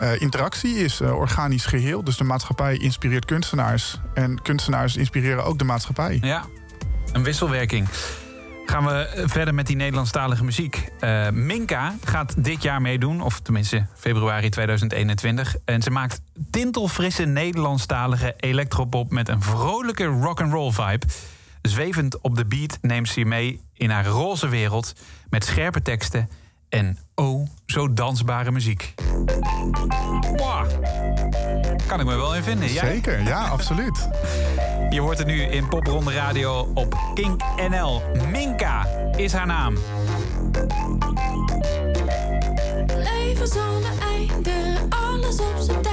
eh, 0.00 0.20
interactie 0.20 0.74
is, 0.74 1.00
eh, 1.00 1.16
organisch 1.16 1.64
geheel. 1.64 2.04
Dus 2.04 2.16
de 2.16 2.24
maatschappij 2.24 2.76
inspireert 2.76 3.24
kunstenaars. 3.24 4.00
En 4.14 4.42
kunstenaars 4.42 4.96
inspireren 4.96 5.44
ook 5.44 5.58
de 5.58 5.64
maatschappij. 5.64 6.18
Ja, 6.20 6.44
een 7.12 7.22
wisselwerking. 7.22 7.88
Gaan 8.66 8.84
we 8.84 8.92
eh, 8.92 9.28
verder 9.28 9.54
met 9.54 9.66
die 9.66 9.76
Nederlandstalige 9.76 10.44
muziek. 10.44 10.88
Minka 11.32 11.94
gaat 12.04 12.44
dit 12.44 12.62
jaar 12.62 12.82
meedoen, 12.82 13.20
of 13.20 13.40
tenminste 13.40 13.86
februari 13.94 14.48
2021. 14.48 15.56
En 15.64 15.82
ze 15.82 15.90
maakt 15.90 16.20
tintelfrisse 16.50 17.24
Nederlandstalige 17.24 18.34
electropop 18.36 19.10
met 19.10 19.28
een 19.28 19.42
vrolijke 19.42 20.04
rock'n'roll 20.04 20.72
vibe. 20.72 21.06
Zwevend 21.62 22.20
op 22.20 22.36
de 22.36 22.44
beat 22.44 22.78
neemt 22.80 23.08
ze 23.08 23.18
je 23.18 23.26
mee 23.26 23.60
in 23.74 23.90
haar 23.90 24.06
roze 24.06 24.48
wereld 24.48 24.94
met 25.30 25.44
scherpe 25.44 25.82
teksten 25.82 26.28
en 26.68 26.98
oh, 27.14 27.48
zo 27.70 27.92
dansbare 27.92 28.50
muziek. 28.50 28.94
Wow. 30.36 30.66
Kan 31.86 32.00
ik 32.00 32.06
me 32.06 32.16
wel 32.16 32.34
in 32.34 32.42
vinden. 32.42 32.72
Jij? 32.72 32.92
Zeker, 32.92 33.22
ja, 33.22 33.48
absoluut. 33.48 34.08
Je 34.90 35.00
hoort 35.00 35.18
het 35.18 35.26
nu 35.26 35.42
in 35.42 35.68
Popronde 35.68 36.12
Radio 36.12 36.70
op 36.74 36.98
Kink 37.14 37.42
NL. 37.68 38.02
Minka 38.30 38.86
is 39.16 39.32
haar 39.32 39.46
naam. 39.46 39.76
Leven 42.86 43.46
zonder 43.46 43.92
einde, 44.02 44.52
alles 44.88 45.38
op 45.38 45.56
zijn 45.58 45.82
tijd. 45.82 45.89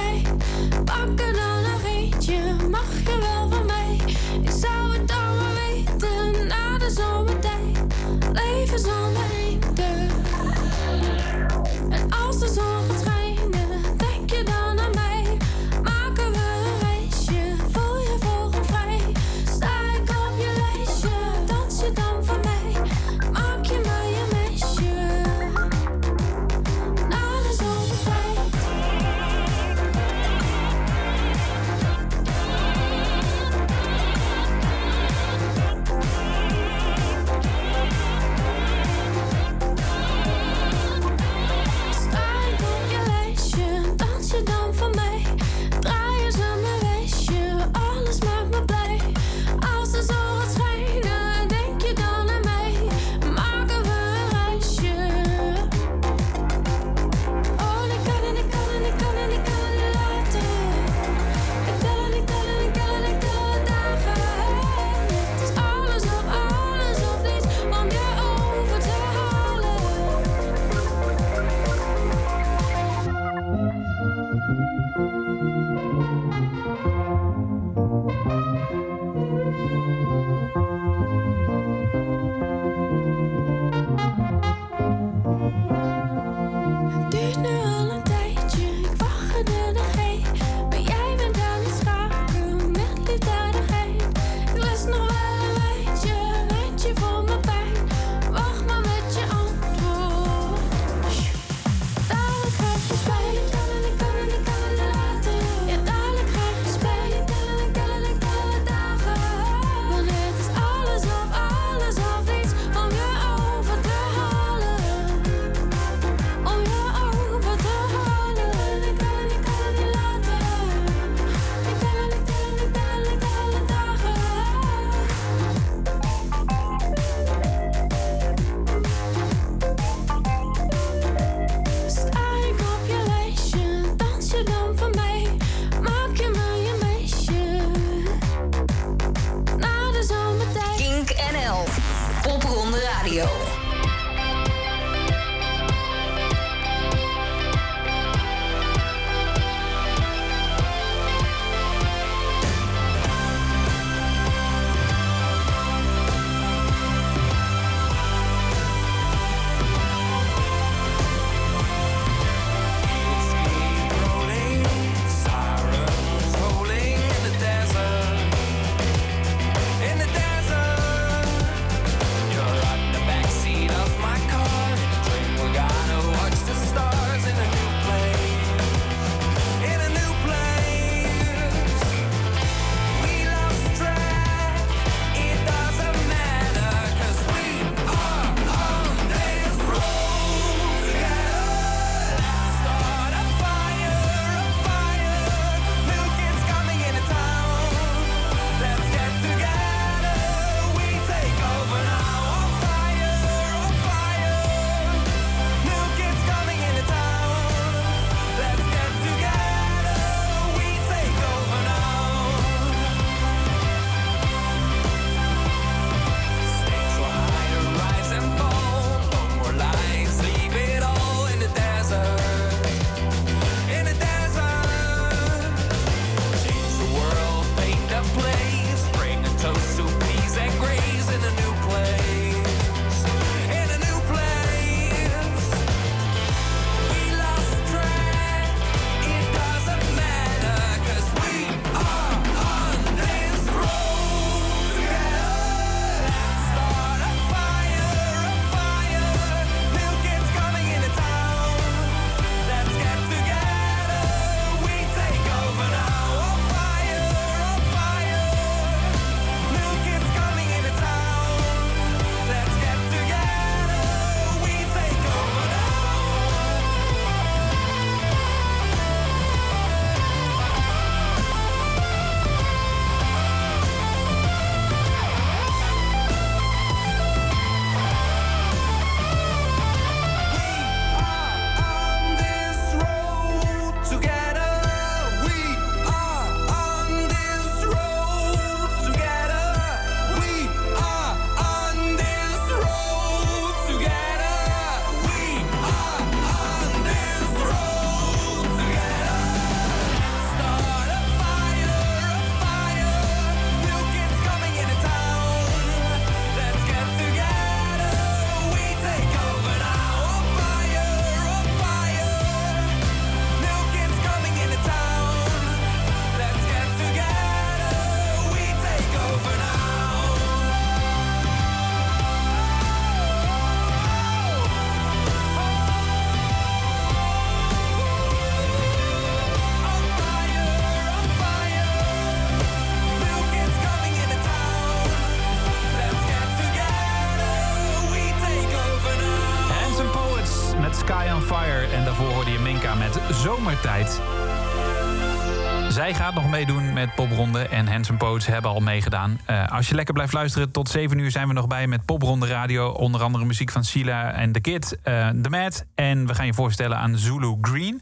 Meedoen 346.28 346.72
met 346.72 346.94
Popronde 346.94 347.48
en 347.48 347.66
Hanson 347.66 347.96
Poets 347.96 348.26
hebben 348.26 348.50
al 348.50 348.60
meegedaan. 348.60 349.20
Eh, 349.24 349.48
als 349.48 349.68
je 349.68 349.74
lekker 349.74 349.94
blijft 349.94 350.12
luisteren, 350.12 350.50
tot 350.50 350.68
7 350.68 350.98
uur 350.98 351.10
zijn 351.10 351.28
we 351.28 351.32
nog 351.32 351.46
bij 351.46 351.66
met 351.66 351.84
Popronde 351.84 352.26
Radio. 352.26 352.68
Onder 352.68 353.02
andere 353.02 353.24
muziek 353.24 353.50
van 353.50 353.64
Sila 353.64 354.12
en 354.12 354.32
The 354.32 354.40
Kid, 354.40 354.78
eh 354.82 355.08
The 355.08 355.30
Mad. 355.30 355.64
En 355.74 356.06
we 356.06 356.14
gaan 356.14 356.26
je 356.26 356.34
voorstellen 356.34 356.78
aan 356.78 356.98
Zulu 356.98 357.36
Green. 357.40 357.80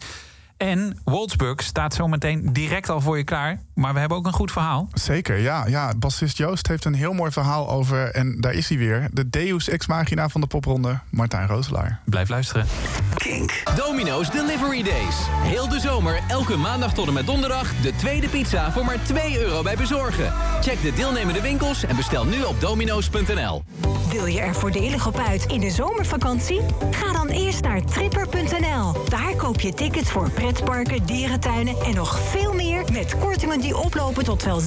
En 0.56 0.98
Wolfsburg 1.04 1.62
staat 1.62 1.94
zometeen 1.94 2.52
direct 2.52 2.88
al 2.88 3.00
voor 3.00 3.16
je 3.16 3.24
klaar. 3.24 3.60
Maar 3.74 3.92
we 3.92 3.98
hebben 3.98 4.18
ook 4.18 4.26
een 4.26 4.32
goed 4.32 4.52
verhaal. 4.52 4.88
Zeker, 4.92 5.38
ja. 5.38 5.66
ja. 5.66 5.92
Bassist 5.96 6.36
Joost 6.36 6.66
heeft 6.66 6.84
een 6.84 6.94
heel 6.94 7.12
mooi 7.12 7.30
verhaal 7.30 7.70
over... 7.70 8.10
en 8.10 8.40
daar 8.40 8.52
is 8.52 8.68
hij 8.68 8.78
weer, 8.78 9.08
de 9.12 9.30
deus 9.30 9.68
ex 9.68 9.86
machina 9.86 10.28
van 10.28 10.40
de 10.40 10.46
popronde, 10.46 10.98
Martijn 11.10 11.46
Rooselaar. 11.46 12.00
Blijf 12.04 12.28
luisteren. 12.28 12.66
Kink. 13.14 13.62
Domino's 13.76 14.30
Delivery 14.30 14.82
Days. 14.82 15.16
Heel 15.42 15.68
de 15.68 15.80
zomer, 15.80 16.20
elke 16.28 16.56
maandag 16.56 16.94
tot 16.94 17.06
en 17.06 17.12
met 17.12 17.26
donderdag... 17.26 17.80
de 17.82 17.96
tweede 17.96 18.28
pizza 18.28 18.72
voor 18.72 18.84
maar 18.84 19.02
2 19.02 19.38
euro 19.38 19.62
bij 19.62 19.76
bezorgen. 19.76 20.32
Check 20.60 20.82
de 20.82 20.92
deelnemende 20.92 21.40
winkels 21.40 21.84
en 21.84 21.96
bestel 21.96 22.24
nu 22.24 22.42
op 22.42 22.60
domino's.nl. 22.60 23.62
Wil 24.10 24.26
je 24.26 24.40
er 24.40 24.54
voordelig 24.54 25.06
op 25.06 25.18
uit 25.18 25.44
in 25.44 25.60
de 25.60 25.70
zomervakantie? 25.70 26.60
Ga 26.90 27.12
dan 27.12 27.28
eerst 27.28 27.62
naar 27.62 27.84
tripper.nl. 27.84 29.04
Daar 29.08 29.34
koop 29.36 29.60
je 29.60 29.74
tickets 29.74 30.10
voor 30.10 30.30
pretparken, 30.52 31.06
dierentuinen 31.06 31.76
en 31.84 31.94
nog 31.94 32.18
veel 32.20 32.52
meer... 32.52 32.84
met 32.92 33.18
kortingen 33.18 33.60
die 33.60 33.76
oplopen 33.76 34.24
tot 34.24 34.42
wel 34.42 34.60
60% 34.60 34.64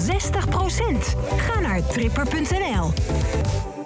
Ga 1.37 1.59
naar 1.59 1.87
tripper.nl. 1.87 2.93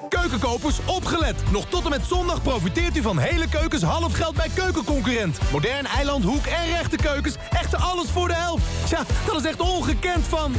Keukenkopers, 0.10 0.80
opgelet! 0.86 1.36
Nog 1.52 1.66
tot 1.66 1.84
en 1.84 1.90
met 1.90 2.06
zondag 2.06 2.42
profiteert 2.42 2.98
u 2.98 3.02
van 3.02 3.18
hele 3.18 3.50
keukens 3.50 3.82
half 3.82 4.14
geld 4.14 4.36
bij 4.36 4.50
Keukenconcurrent. 4.54 5.38
Modern 5.52 5.86
eiland, 5.86 6.24
hoek 6.24 6.46
en 6.46 6.66
rechte 6.66 6.96
keukens. 6.96 7.36
Echt 7.52 7.76
alles 7.76 8.10
voor 8.10 8.28
de 8.28 8.34
helft. 8.34 8.64
Tja, 8.86 9.04
dat 9.26 9.36
is 9.36 9.46
echt 9.46 9.60
ongekend 9.60 10.26
van... 10.28 10.56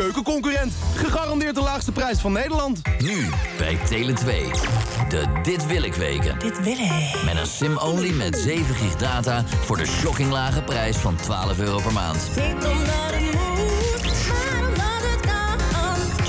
Keukenconcurrent. 0.00 0.72
Gegarandeerd 0.94 1.54
de 1.54 1.60
laagste 1.60 1.92
prijs 1.92 2.18
van 2.18 2.32
Nederland. 2.32 2.80
Nu 2.98 3.28
bij 3.58 3.78
Tele 3.88 4.12
2. 4.12 4.44
De 5.08 5.24
Dit 5.42 5.66
Wil 5.66 5.82
Ik 5.82 5.94
weken. 5.94 6.38
Dit 6.38 6.62
wil 6.62 6.72
ik. 6.72 7.22
Met 7.24 7.36
een 7.36 7.46
sim-only 7.46 8.10
met 8.10 8.38
7 8.38 8.74
gig 8.74 8.96
data 8.96 9.44
voor 9.46 9.76
de 9.76 9.86
shocking 9.86 10.30
lage 10.30 10.62
prijs 10.62 10.96
van 10.96 11.16
12 11.16 11.58
euro 11.58 11.80
per 11.80 11.92
maand. 11.92 12.30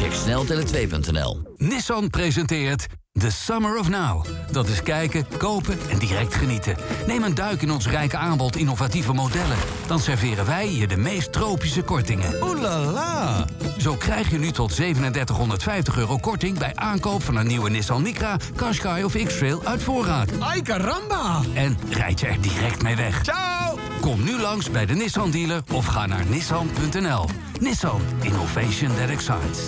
Check 0.02 0.14
snel 0.14 0.46
tele2.nl. 0.46 1.42
Nissan 1.58 2.10
presenteert 2.10 2.86
The 3.14 3.32
Summer 3.32 3.78
of 3.78 3.90
Now. 3.90 4.26
Dat 4.52 4.68
is 4.68 4.84
kijken, 4.84 5.26
kopen 5.38 5.78
en 5.90 5.98
direct 5.98 6.36
genieten. 6.36 6.76
Neem 7.08 7.24
een 7.24 7.36
duik 7.36 7.62
in 7.62 7.72
ons 7.72 7.88
rijke 7.88 8.18
aanbod 8.18 8.56
innovatieve 8.56 9.14
modellen. 9.14 9.58
Dan 9.88 10.00
serveren 10.00 10.46
wij 10.46 10.72
je 10.74 10.88
de 10.88 10.98
meest 10.98 11.32
tropische 11.32 11.82
kortingen. 11.82 12.44
Oeh 12.44 12.62
la 12.62 12.80
la. 12.80 13.46
Zo 13.78 13.96
krijg 13.96 14.30
je 14.30 14.38
nu 14.38 14.52
tot 14.52 14.76
3750 14.76 15.98
euro 15.98 16.18
korting... 16.18 16.58
bij 16.58 16.76
aankoop 16.76 17.24
van 17.24 17.36
een 17.36 17.48
nieuwe 17.48 17.70
Nissan 17.70 18.02
Micra, 18.02 18.38
Qashqai 18.56 19.04
of 19.04 19.14
X-Trail 19.24 19.62
uit 19.64 19.84
voorraad. 19.84 20.30
Ay 20.40 20.62
caramba! 20.62 21.42
En 21.54 21.78
rijd 21.90 22.20
je 22.20 22.28
er 22.28 22.42
direct 22.42 22.82
mee 22.82 22.96
weg. 22.96 23.24
Ciao! 23.24 23.71
Kom 24.02 24.24
nu 24.24 24.40
langs 24.40 24.72
bij 24.72 24.86
de 24.86 24.94
Nissan 24.94 25.32
dealer 25.32 25.64
of 25.74 25.86
ga 25.86 26.06
naar 26.06 26.26
nissan.nl. 26.26 27.26
Nissan, 27.60 28.02
innovation 28.22 28.96
that 28.96 29.10
excites. 29.10 29.60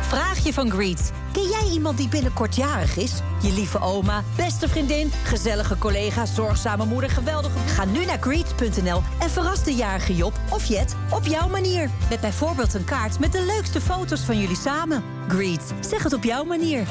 Vraagje 0.00 0.52
van 0.52 0.70
Greet. 0.70 1.12
Ken 1.32 1.48
jij 1.48 1.68
iemand 1.72 1.96
die 1.96 2.08
binnenkort 2.08 2.56
jarig 2.56 2.96
is? 2.96 3.12
Je 3.42 3.52
lieve 3.52 3.80
oma, 3.80 4.24
beste 4.36 4.68
vriendin, 4.68 5.12
gezellige 5.24 5.78
collega, 5.78 6.26
zorgzame 6.26 6.84
moeder, 6.84 7.10
geweldige... 7.10 7.58
Ga 7.66 7.84
nu 7.84 8.04
naar 8.04 8.18
greet.nl 8.20 9.02
en 9.20 9.30
verras 9.30 9.64
de 9.64 9.74
jarige 9.74 10.16
Job 10.16 10.32
of 10.50 10.64
Jet 10.64 10.96
op 11.10 11.26
jouw 11.26 11.48
manier. 11.48 11.90
Met 12.08 12.20
bijvoorbeeld 12.20 12.74
een 12.74 12.84
kaart 12.84 13.18
met 13.18 13.32
de 13.32 13.44
leukste 13.44 13.80
foto's 13.80 14.20
van 14.20 14.38
jullie 14.38 14.56
samen. 14.56 15.02
Greet, 15.28 15.72
zeg 15.80 16.02
het 16.02 16.12
op 16.12 16.24
jouw 16.24 16.44
manier. 16.44 16.86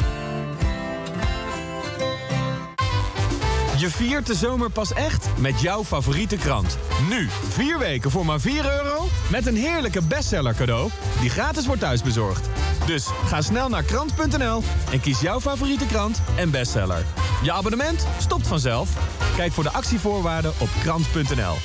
Je 3.78 3.90
viert 3.90 4.26
de 4.26 4.36
zomer 4.36 4.70
pas 4.70 4.94
echt 4.94 5.28
met 5.40 5.62
jouw 5.62 5.84
favoriete 5.84 6.36
krant. 6.36 6.78
Nu, 7.10 7.28
vier 7.30 7.80
weken 7.80 8.12
voor 8.12 8.26
maar 8.26 8.40
4 8.40 8.66
euro... 8.66 9.08
met 9.32 9.46
een 9.46 9.56
heerlijke 9.56 10.02
bestseller 10.08 10.54
cadeau 10.54 10.90
die 11.20 11.30
gratis 11.30 11.66
wordt 11.66 11.82
thuisbezorgd. 11.82 12.50
Dus 12.86 13.08
ga 13.26 13.42
snel 13.42 13.70
naar 13.70 13.84
krant.nl 13.84 14.64
en 14.92 15.00
kies 15.00 15.22
jouw 15.22 15.40
favoriete 15.40 15.86
krant 15.86 16.22
en 16.38 16.52
bestseller. 16.52 17.06
Je 17.44 17.52
abonnement 17.52 18.08
stopt 18.20 18.48
vanzelf. 18.48 18.90
Kijk 19.36 19.52
voor 19.52 19.64
de 19.64 19.72
actievoorwaarden 19.72 20.54
op 20.58 20.70
krant.nl. 20.82 21.56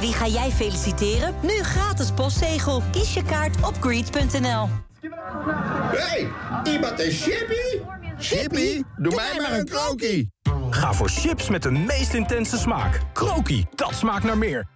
Wie 0.00 0.12
ga 0.12 0.26
jij 0.26 0.50
feliciteren? 0.50 1.34
Nu 1.42 1.62
gratis 1.62 2.10
postzegel. 2.10 2.82
Kies 2.90 3.14
je 3.14 3.22
kaart 3.22 3.66
op 3.66 3.74
greet.nl. 3.80 4.68
Hey, 5.96 6.28
iemand 6.72 7.00
een 7.00 7.10
chippy? 7.10 7.80
Chippy? 8.18 8.82
Doe 8.96 9.14
mij 9.14 9.40
maar 9.40 9.58
een 9.58 9.64
krokie. 9.64 10.30
Ga 10.70 10.92
voor 10.92 11.08
chips 11.08 11.48
met 11.48 11.62
de 11.62 11.70
meest 11.70 12.14
intense 12.14 12.58
smaak. 12.58 13.00
Krokie, 13.12 13.66
dat 13.74 13.94
smaakt 13.94 14.24
naar 14.24 14.38
meer. 14.38 14.66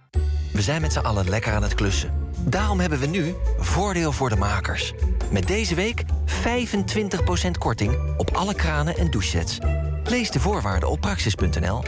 We 0.53 0.61
zijn 0.61 0.81
met 0.81 0.93
z'n 0.93 0.99
allen 0.99 1.29
lekker 1.29 1.53
aan 1.53 1.63
het 1.63 1.73
klussen. 1.73 2.11
Daarom 2.45 2.79
hebben 2.79 2.99
we 2.99 3.05
nu 3.05 3.35
voordeel 3.57 4.11
voor 4.11 4.29
de 4.29 4.35
makers. 4.35 4.93
Met 5.31 5.47
deze 5.47 5.75
week 5.75 6.03
25% 6.03 7.51
korting 7.59 7.97
op 8.17 8.35
alle 8.35 8.53
kranen 8.53 8.97
en 8.97 9.11
douchesets. 9.11 9.57
Lees 10.03 10.31
de 10.31 10.39
voorwaarden 10.39 10.89
op 10.89 11.01
praxis.nl. 11.01 11.83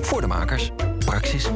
Voor 0.00 0.20
de 0.20 0.26
makers. 0.26 0.70
Praxis. 1.04 1.50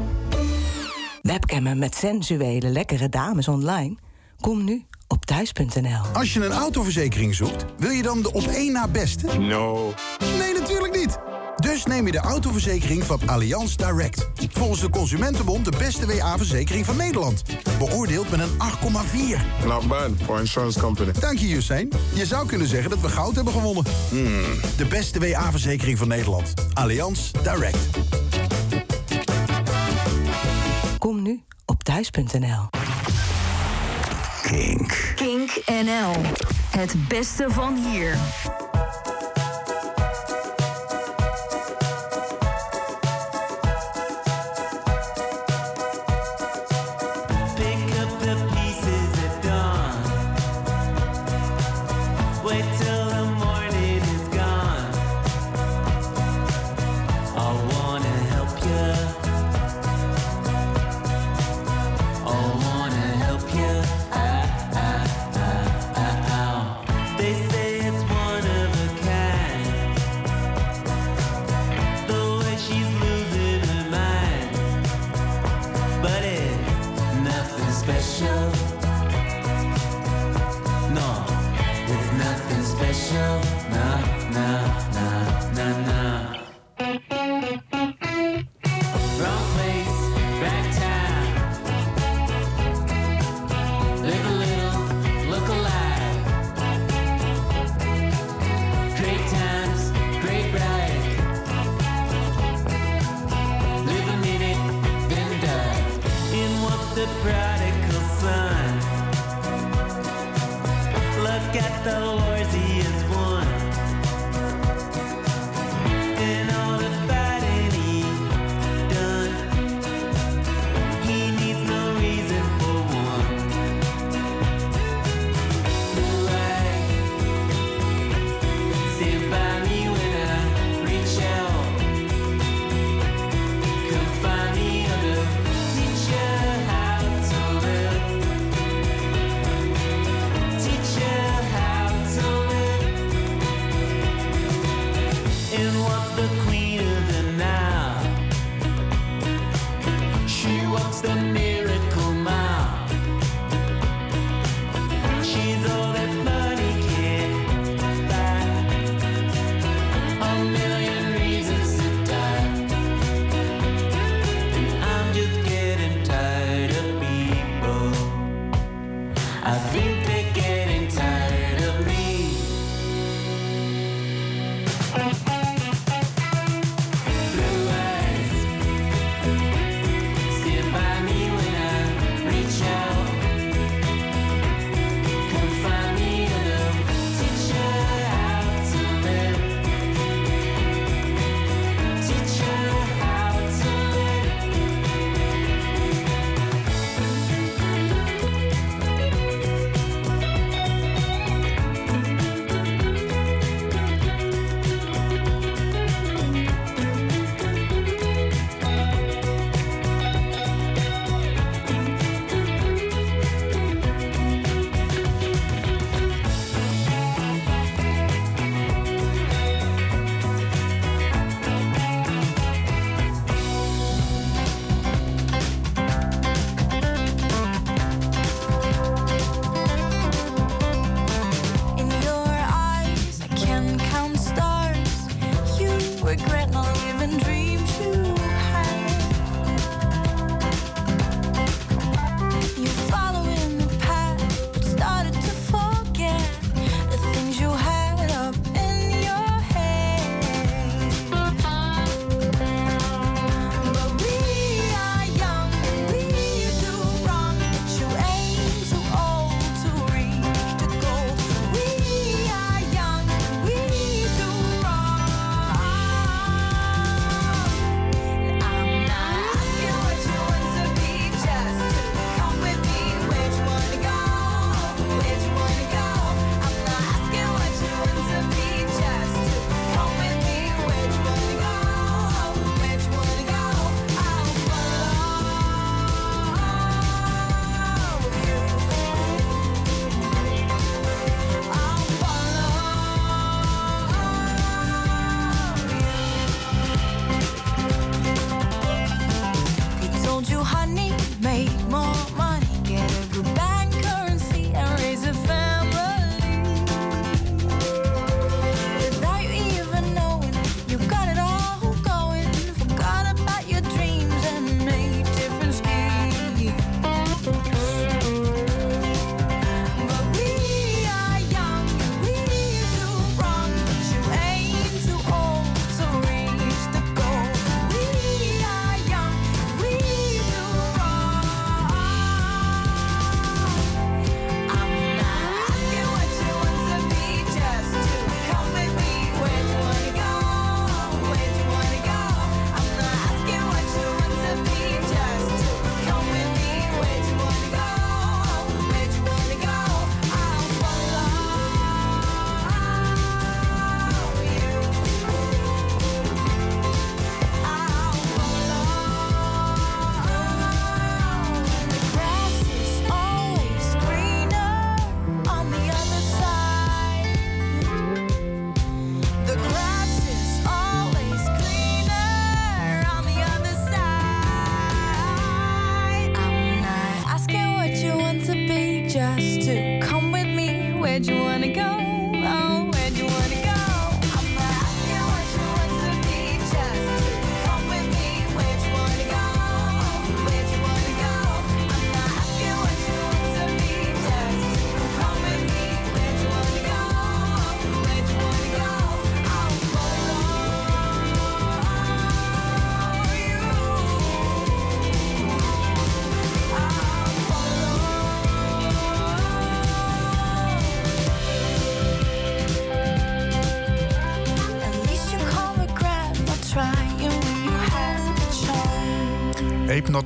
Webcammen 1.22 1.78
met 1.78 1.94
sensuele, 1.94 2.68
lekkere 2.68 3.08
dames 3.08 3.48
online? 3.48 3.96
Kom 4.40 4.64
nu 4.64 4.86
op 5.08 5.24
thuis.nl. 5.24 6.00
Als 6.12 6.32
je 6.32 6.44
een 6.44 6.52
autoverzekering 6.52 7.34
zoekt, 7.34 7.64
wil 7.78 7.90
je 7.90 8.02
dan 8.02 8.22
de 8.22 8.32
op 8.32 8.46
één 8.46 8.72
na 8.72 8.88
beste? 8.88 9.38
No. 9.38 9.94
Nee, 10.38 10.52
natuurlijk 10.52 10.96
niet. 10.96 11.18
Dus 11.56 11.84
neem 11.84 12.06
je 12.06 12.12
de 12.12 12.18
autoverzekering 12.18 13.04
van 13.04 13.20
Allianz 13.26 13.74
Direct. 13.74 14.28
Volgens 14.52 14.80
de 14.80 14.90
Consumentenbond 14.90 15.64
de 15.64 15.72
beste 15.78 16.06
WA-verzekering 16.06 16.86
van 16.86 16.96
Nederland. 16.96 17.42
Beoordeeld 17.78 18.30
met 18.30 18.40
een 18.40 18.50
8,4. 19.62 19.66
Not 19.66 19.88
bad 19.88 20.10
for 20.24 20.40
insurance 20.40 20.80
company. 20.80 21.12
Dank 21.20 21.38
je, 21.38 21.46
Hussein. 21.46 21.88
Je 22.12 22.26
zou 22.26 22.46
kunnen 22.46 22.66
zeggen 22.66 22.90
dat 22.90 23.00
we 23.00 23.08
goud 23.08 23.34
hebben 23.34 23.52
gewonnen. 23.52 23.84
De 24.76 24.86
beste 24.88 25.18
WA-verzekering 25.18 25.98
van 25.98 26.08
Nederland. 26.08 26.54
Allianz 26.72 27.30
Direct. 27.42 27.78
Kom 30.98 31.22
nu 31.22 31.42
op 31.66 31.82
thuis.nl. 31.82 32.68
Kink. 34.42 35.12
Kink 35.16 35.62
NL. 35.66 36.12
Het 36.70 36.94
beste 37.08 37.46
van 37.48 37.76
hier. 37.90 38.16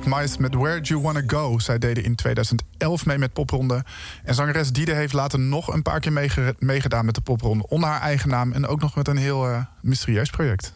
Mice 0.07 0.41
met 0.41 0.53
Where 0.53 0.81
Do 0.81 0.87
You 0.87 1.01
Wanna 1.01 1.21
Go. 1.27 1.59
Zij 1.59 1.77
deden 1.77 2.03
in 2.03 2.15
2011 2.15 3.05
mee 3.05 3.17
met 3.17 3.33
popronde. 3.33 3.83
En 4.23 4.35
zangeres 4.35 4.71
Diede 4.71 4.93
heeft 4.93 5.13
later 5.13 5.39
nog 5.39 5.73
een 5.73 5.81
paar 5.81 5.99
keer 5.99 6.13
meege- 6.13 6.55
meegedaan 6.59 7.05
met 7.05 7.15
de 7.15 7.21
popronde. 7.21 7.67
Onder 7.67 7.89
haar 7.89 8.01
eigen 8.01 8.29
naam 8.29 8.51
en 8.51 8.67
ook 8.67 8.79
nog 8.81 8.95
met 8.95 9.07
een 9.07 9.17
heel 9.17 9.47
eh, 9.47 9.59
mysterieus 9.81 10.29
project. 10.29 10.73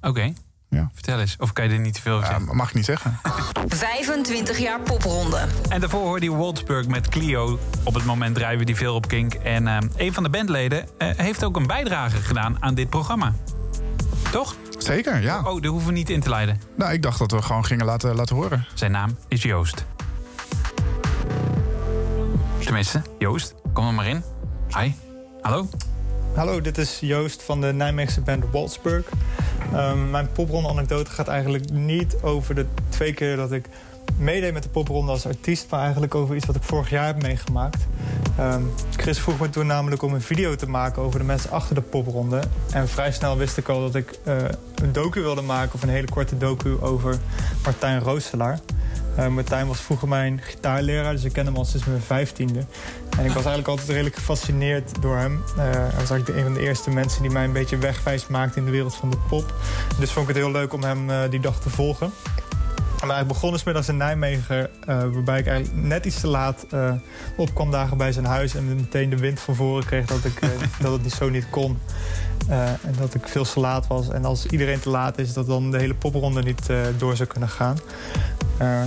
Oké. 0.00 0.32
Ja. 0.68 0.90
Vertel 0.94 1.20
eens. 1.20 1.36
Of 1.38 1.52
kan 1.52 1.64
je 1.68 1.74
er 1.74 1.80
niet 1.80 1.94
te 1.94 2.00
veel 2.00 2.14
over 2.14 2.26
zeggen? 2.26 2.56
mag 2.56 2.68
ik 2.68 2.74
niet 2.74 2.84
zeggen. 2.84 3.18
25 3.68 4.58
jaar 4.58 4.80
popronde. 4.80 5.46
En 5.68 5.80
daarvoor 5.80 6.00
hoorde 6.00 6.24
je 6.24 6.30
Wolfsburg 6.30 6.86
met 6.86 7.08
Clio. 7.08 7.58
Op 7.84 7.94
het 7.94 8.04
moment 8.04 8.34
draaien 8.34 8.58
we 8.58 8.64
die 8.64 8.76
veel 8.76 8.94
op 8.94 9.08
Kink. 9.08 9.34
En 9.34 9.66
eh, 9.66 9.76
een 9.96 10.12
van 10.12 10.22
de 10.22 10.28
bandleden 10.28 10.86
eh, 10.98 11.08
heeft 11.16 11.44
ook 11.44 11.56
een 11.56 11.66
bijdrage 11.66 12.16
gedaan 12.16 12.56
aan 12.62 12.74
dit 12.74 12.90
programma. 12.90 13.32
Toch? 14.30 14.56
Zeker, 14.82 15.22
ja. 15.22 15.38
Oh, 15.38 15.62
daar 15.62 15.70
hoeven 15.70 15.88
we 15.88 15.94
niet 15.94 16.10
in 16.10 16.20
te 16.20 16.28
leiden. 16.28 16.60
Nou, 16.76 16.92
ik 16.92 17.02
dacht 17.02 17.18
dat 17.18 17.30
we 17.30 17.42
gewoon 17.42 17.64
gingen 17.64 17.84
laten, 17.84 18.14
laten 18.14 18.36
horen. 18.36 18.66
Zijn 18.74 18.90
naam 18.90 19.16
is 19.28 19.42
Joost. 19.42 19.84
Tenminste, 22.64 23.02
Joost, 23.18 23.54
kom 23.72 23.86
er 23.86 23.94
maar 23.94 24.06
in. 24.06 24.22
Hi. 24.78 24.92
Hallo. 25.40 25.68
Hallo, 26.34 26.60
dit 26.60 26.78
is 26.78 26.98
Joost 27.00 27.42
van 27.42 27.60
de 27.60 27.72
Nijmeegse 27.72 28.20
band 28.20 28.44
Waldsburg. 28.52 29.08
Um, 29.74 30.10
mijn 30.10 30.32
popronde-anekdote 30.32 31.10
gaat 31.10 31.28
eigenlijk 31.28 31.70
niet 31.70 32.16
over 32.22 32.54
de 32.54 32.66
twee 32.88 33.14
keer 33.14 33.36
dat 33.36 33.52
ik 33.52 33.66
meedeed 34.20 34.52
met 34.52 34.62
de 34.62 34.68
popronde 34.68 35.12
als 35.12 35.26
artiest... 35.26 35.66
maar 35.70 35.80
eigenlijk 35.80 36.14
over 36.14 36.36
iets 36.36 36.46
wat 36.46 36.56
ik 36.56 36.62
vorig 36.62 36.90
jaar 36.90 37.06
heb 37.06 37.22
meegemaakt. 37.22 37.86
Um, 38.40 38.70
Chris 38.96 39.18
vroeg 39.18 39.38
me 39.38 39.50
toen 39.50 39.66
namelijk 39.66 40.02
om 40.02 40.14
een 40.14 40.22
video 40.22 40.56
te 40.56 40.68
maken 40.68 41.02
over 41.02 41.18
de 41.18 41.24
mensen 41.24 41.50
achter 41.50 41.74
de 41.74 41.80
popronde. 41.80 42.42
En 42.72 42.88
vrij 42.88 43.12
snel 43.12 43.36
wist 43.36 43.56
ik 43.56 43.68
al 43.68 43.80
dat 43.80 43.94
ik 43.94 44.18
uh, 44.24 44.36
een 44.82 44.92
docu 44.92 45.20
wilde 45.20 45.42
maken... 45.42 45.74
of 45.74 45.82
een 45.82 45.88
hele 45.88 46.08
korte 46.08 46.38
docu 46.38 46.80
over 46.80 47.18
Martijn 47.64 48.00
Rooselaar. 48.00 48.58
Uh, 49.18 49.26
Martijn 49.26 49.66
was 49.66 49.80
vroeger 49.80 50.08
mijn 50.08 50.40
gitaarleraar, 50.42 51.12
dus 51.12 51.24
ik 51.24 51.32
ken 51.32 51.46
hem 51.46 51.56
al 51.56 51.64
sinds 51.64 51.86
mijn 51.86 52.00
vijftiende. 52.00 52.58
En 53.10 53.24
ik 53.24 53.32
was 53.32 53.34
eigenlijk 53.34 53.68
altijd 53.68 53.88
redelijk 53.88 54.14
gefascineerd 54.14 55.02
door 55.02 55.16
hem. 55.16 55.32
Uh, 55.56 55.62
hij 55.62 55.98
was 55.98 56.10
eigenlijk 56.10 56.28
een 56.28 56.44
van 56.44 56.54
de 56.54 56.60
eerste 56.60 56.90
mensen 56.90 57.22
die 57.22 57.30
mij 57.30 57.44
een 57.44 57.52
beetje 57.52 57.78
wegwijs 57.78 58.26
maakte 58.26 58.58
in 58.58 58.64
de 58.64 58.70
wereld 58.70 58.94
van 58.94 59.10
de 59.10 59.18
pop. 59.28 59.54
Dus 59.98 60.10
vond 60.10 60.28
ik 60.28 60.34
het 60.34 60.44
heel 60.44 60.52
leuk 60.52 60.72
om 60.72 60.82
hem 60.82 61.30
die 61.30 61.40
dag 61.40 61.60
te 61.60 61.70
volgen. 61.70 62.12
Maar 63.06 63.20
ik 63.20 63.26
begon 63.26 63.52
dus 63.52 63.64
middags 63.64 63.88
in 63.88 63.96
Nijmegen, 63.96 64.70
waarbij 64.86 65.38
ik 65.38 65.46
eigenlijk 65.46 65.86
net 65.86 66.06
iets 66.06 66.20
te 66.20 66.26
laat 66.26 66.66
opkwam 67.36 67.70
dagen 67.70 67.96
bij 67.96 68.12
zijn 68.12 68.24
huis... 68.24 68.54
en 68.54 68.74
meteen 68.74 69.10
de 69.10 69.16
wind 69.16 69.40
van 69.40 69.54
voren 69.54 69.84
kreeg 69.84 70.06
dat, 70.06 70.24
ik, 70.24 70.40
dat 70.82 70.92
het 70.92 71.02
niet 71.02 71.12
zo 71.12 71.28
niet 71.28 71.50
kon. 71.50 71.78
en 72.48 72.94
dat 72.98 73.14
ik 73.14 73.28
veel 73.28 73.44
te 73.44 73.60
laat 73.60 73.86
was. 73.86 74.08
En 74.08 74.24
als 74.24 74.46
iedereen 74.46 74.80
te 74.80 74.90
laat 74.90 75.18
is, 75.18 75.32
dat 75.32 75.46
dan 75.46 75.70
de 75.70 75.78
hele 75.78 75.94
popronde 75.94 76.42
niet 76.42 76.70
door 76.98 77.16
zou 77.16 77.28
kunnen 77.28 77.48
gaan. 77.48 77.76
Uh, 78.62 78.80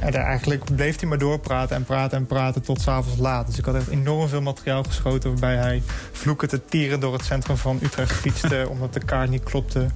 en 0.00 0.14
eigenlijk 0.14 0.74
bleef 0.74 1.00
hij 1.00 1.08
maar 1.08 1.18
doorpraten 1.18 1.76
en 1.76 1.84
praten 1.84 2.18
en 2.18 2.26
praten 2.26 2.62
tot 2.62 2.80
s'avonds 2.80 3.18
laat. 3.18 3.46
Dus 3.46 3.58
ik 3.58 3.64
had 3.64 3.74
echt 3.74 3.88
enorm 3.88 4.28
veel 4.28 4.40
materiaal 4.40 4.82
geschoten... 4.82 5.30
waarbij 5.30 5.56
hij 5.56 5.82
vloeken 6.12 6.48
te 6.48 6.64
tieren 6.64 7.00
door 7.00 7.12
het 7.12 7.24
centrum 7.24 7.56
van 7.56 7.78
Utrecht 7.82 8.12
fietste... 8.12 8.66
omdat 8.70 8.92
de 8.92 9.04
kaart 9.04 9.30
niet 9.30 9.42
klopte. 9.42 9.86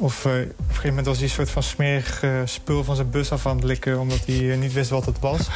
Of 0.00 0.24
uh, 0.24 0.32
op 0.32 0.38
een 0.38 0.54
gegeven 0.66 0.88
moment 0.88 1.06
was 1.06 1.16
hij 1.16 1.24
een 1.24 1.32
soort 1.32 1.50
van 1.50 1.62
smerig 1.62 2.22
uh, 2.22 2.40
spul 2.44 2.84
van 2.84 2.96
zijn 2.96 3.10
bus 3.10 3.32
af 3.32 3.46
aan 3.46 3.56
het 3.56 3.64
likken... 3.64 4.00
omdat 4.00 4.24
hij 4.26 4.36
uh, 4.36 4.58
niet 4.58 4.72
wist 4.72 4.90
wat 4.90 5.06
het 5.06 5.18
was. 5.18 5.48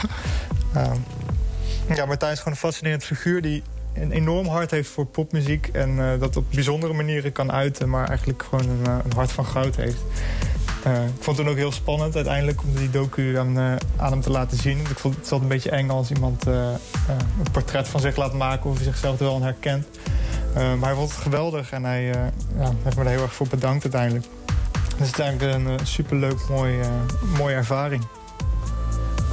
ja, 1.97 2.07
Martijn 2.07 2.33
is 2.33 2.39
gewoon 2.39 2.53
een 2.53 2.59
fascinerend 2.59 3.05
figuur... 3.05 3.43
die 3.43 3.63
een 3.95 4.13
enorm 4.13 4.47
hart 4.47 4.71
heeft 4.71 4.89
voor 4.89 5.07
popmuziek... 5.07 5.69
en 5.73 6.19
dat 6.19 6.37
op 6.37 6.45
bijzondere 6.51 6.93
manieren 6.93 7.33
kan 7.33 7.53
uiten... 7.53 7.89
maar 7.89 8.09
eigenlijk 8.09 8.43
gewoon 8.43 8.69
een, 8.69 8.87
een 9.05 9.13
hart 9.15 9.33
van 9.33 9.47
goud 9.47 9.77
heeft. 9.77 10.01
Ik 11.17 11.23
vond 11.23 11.39
het 11.39 11.47
ook 11.47 11.57
heel 11.57 11.73
spannend 11.73 12.17
uiteindelijk 12.17 12.63
om 12.63 12.75
die 12.75 12.91
docu 12.91 13.39
aan, 13.39 13.59
aan 13.97 14.11
hem 14.11 14.21
te 14.21 14.31
laten 14.31 14.59
zien. 14.59 14.79
Ik 14.79 14.99
vond 14.99 15.15
het 15.15 15.23
altijd 15.23 15.43
een 15.43 15.49
beetje 15.49 15.71
eng 15.71 15.89
als 15.89 16.11
iemand 16.11 16.47
een 16.47 17.51
portret 17.53 17.89
van 17.89 18.01
zich 18.01 18.17
laat 18.17 18.33
maken 18.33 18.71
of 18.71 18.77
hij 18.77 18.85
zichzelf 18.85 19.19
er 19.19 19.25
wel 19.25 19.35
aan 19.35 19.43
herkent. 19.43 19.87
Maar 20.55 20.89
hij 20.89 20.95
vond 20.95 21.11
het 21.11 21.21
geweldig 21.21 21.71
en 21.71 21.85
hij 21.85 22.05
ja, 22.05 22.73
heeft 22.83 22.97
me 22.97 23.05
er 23.05 23.11
heel 23.11 23.23
erg 23.23 23.35
voor 23.35 23.49
bedankt 23.49 23.83
uiteindelijk. 23.83 24.27
Dus 24.99 25.07
het 25.07 25.19
is 25.19 25.25
eigenlijk 25.25 25.55
een 25.55 25.87
superleuk, 25.87 26.49
mooi, 26.49 26.79
mooie 27.39 27.55
ervaring. 27.55 28.05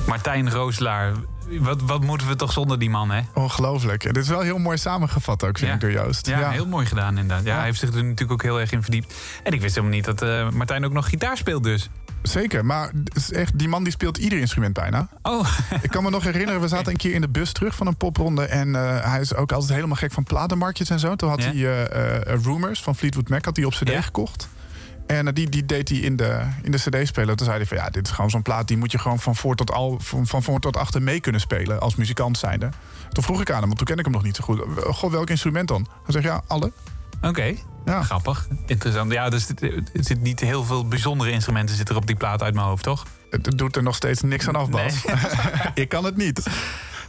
Martijn 0.08 0.52
Rooslaar, 0.52 1.14
wat, 1.60 1.82
wat 1.82 2.02
moeten 2.02 2.28
we 2.28 2.36
toch 2.36 2.52
zonder 2.52 2.80
die 2.80 2.90
man, 2.90 3.12
hè? 3.12 3.22
Ongelooflijk. 3.34 4.04
Dit 4.04 4.18
is 4.18 4.28
wel 4.28 4.40
heel 4.40 4.58
mooi 4.58 4.78
samengevat 4.78 5.44
ook, 5.44 5.58
vind 5.58 5.70
ja. 5.70 5.74
ik, 5.76 5.82
door 5.82 5.92
Joost. 5.92 6.28
Ja, 6.28 6.40
ja, 6.40 6.50
heel 6.50 6.68
mooi 6.68 6.86
gedaan 6.86 7.18
inderdaad. 7.18 7.46
Ja, 7.46 7.52
Ja. 7.52 7.56
Hij 7.56 7.66
heeft 7.66 7.80
zich 7.80 7.90
er 7.90 7.96
natuurlijk 7.96 8.32
ook 8.32 8.44
heel 8.44 8.60
erg 8.60 8.72
in 8.72 8.82
verdiept. 8.82 9.14
En 9.44 9.54
ik 9.54 9.62
wist 9.62 9.76
helemaal 9.76 9.96
niet 9.96 10.06
dat 10.06 10.22
eh, 10.22 10.50
Martijn 10.50 10.86
ook 10.86 10.92
nog 10.92 11.10
gitaar 11.10 11.38
speelt 11.38 11.64
dus. 11.64 11.90
Zeker, 12.22 12.66
maar 12.66 12.92
echt, 13.32 13.60
die 13.60 13.68
man 13.68 13.84
die 13.84 13.92
speelt 13.92 14.18
ieder 14.18 14.40
instrument 14.40 14.74
bijna. 14.74 15.08
Oh. 15.22 15.48
Ik 15.82 15.90
kan 15.90 16.04
me 16.04 16.10
nog 16.10 16.24
herinneren, 16.24 16.62
we 16.62 16.68
zaten 16.68 16.92
een 16.92 16.98
keer 16.98 17.14
in 17.14 17.22
de 17.22 17.30
bus 17.30 17.52
terug 17.52 17.76
van 17.76 17.88
een 17.88 17.98
popronde... 17.98 18.44
en 18.46 18.76
eh, 18.76 19.12
hij 19.12 19.20
is 19.22 19.36
ook 19.36 19.52
altijd 19.52 19.74
helemaal 19.74 19.96
gek 19.96 20.12
van 20.12 20.24
platenmarktjes 20.24 20.90
en 20.90 21.00
zo. 21.00 21.16
Toen 21.16 21.30
had 21.30 21.44
Ja. 21.44 21.52
hij 21.52 21.88
eh, 21.88 22.34
eh, 22.34 22.42
Rumors 22.44 22.84
van 22.84 22.96
Fleetwood 22.96 23.30
Mac 23.30 23.46
had 23.46 23.56
hij 23.56 23.66
op 23.66 23.72
cd 23.72 24.04
gekocht. 24.04 24.48
En 25.08 25.34
die, 25.34 25.50
die 25.50 25.66
deed 25.66 25.90
hij 25.90 25.98
in 25.98 26.16
de, 26.16 26.42
in 26.62 26.72
de 26.72 26.78
cd-speler. 26.78 27.36
Toen 27.36 27.46
zei 27.46 27.58
hij 27.58 27.66
van 27.68 27.78
ja, 27.78 27.90
dit 27.90 28.06
is 28.08 28.14
gewoon 28.14 28.30
zo'n 28.30 28.42
plaat... 28.42 28.68
die 28.68 28.78
moet 28.78 28.92
je 28.92 28.98
gewoon 29.00 29.20
van 29.20 29.36
voor 29.36 29.56
tot, 29.56 29.72
al, 29.72 30.00
van, 30.02 30.28
van 30.28 30.44
voor 30.44 30.60
tot 30.60 30.78
achter 30.78 31.02
mee 31.02 31.20
kunnen 31.20 31.42
spelen... 31.42 31.80
als 31.80 31.96
muzikant 31.96 32.38
zijnde. 32.38 32.70
Toen 33.10 33.24
vroeg 33.24 33.42
ik 33.42 33.50
aan 33.50 33.58
hem, 33.58 33.66
want 33.66 33.78
toen 33.78 33.88
ken 33.88 33.98
ik 33.98 34.04
hem 34.04 34.14
nog 34.14 34.24
niet 34.24 34.36
zo 34.36 34.44
goed. 34.44 34.62
Goh, 34.96 35.12
welk 35.12 35.30
instrument 35.30 35.68
dan? 35.68 35.88
Hij 36.04 36.12
zegt 36.14 36.26
ja, 36.26 36.42
alle. 36.48 36.72
Oké, 37.22 37.56
grappig. 37.86 38.48
Interessant. 38.66 39.12
Ja, 39.12 39.30
dus 39.30 39.50
er 39.50 39.84
zit 39.94 40.22
niet 40.22 40.40
heel 40.40 40.64
veel 40.64 40.88
bijzondere 40.88 41.32
instrumenten 41.32 41.76
zitten 41.76 41.96
er 41.96 42.02
op 42.02 42.08
die 42.08 42.16
plaat 42.16 42.44
uit 42.44 42.54
mijn 42.54 42.68
hoofd, 42.68 42.84
toch? 42.84 43.06
Het 43.30 43.58
doet 43.58 43.76
er 43.76 43.84
nog 43.84 43.96
steeds 43.96 44.22
niks 44.22 44.48
aan 44.48 44.56
af, 44.56 44.70
Bas. 44.70 45.06
ik 45.74 45.90
kan 45.96 46.06
het 46.06 46.18
niet. 46.18 46.48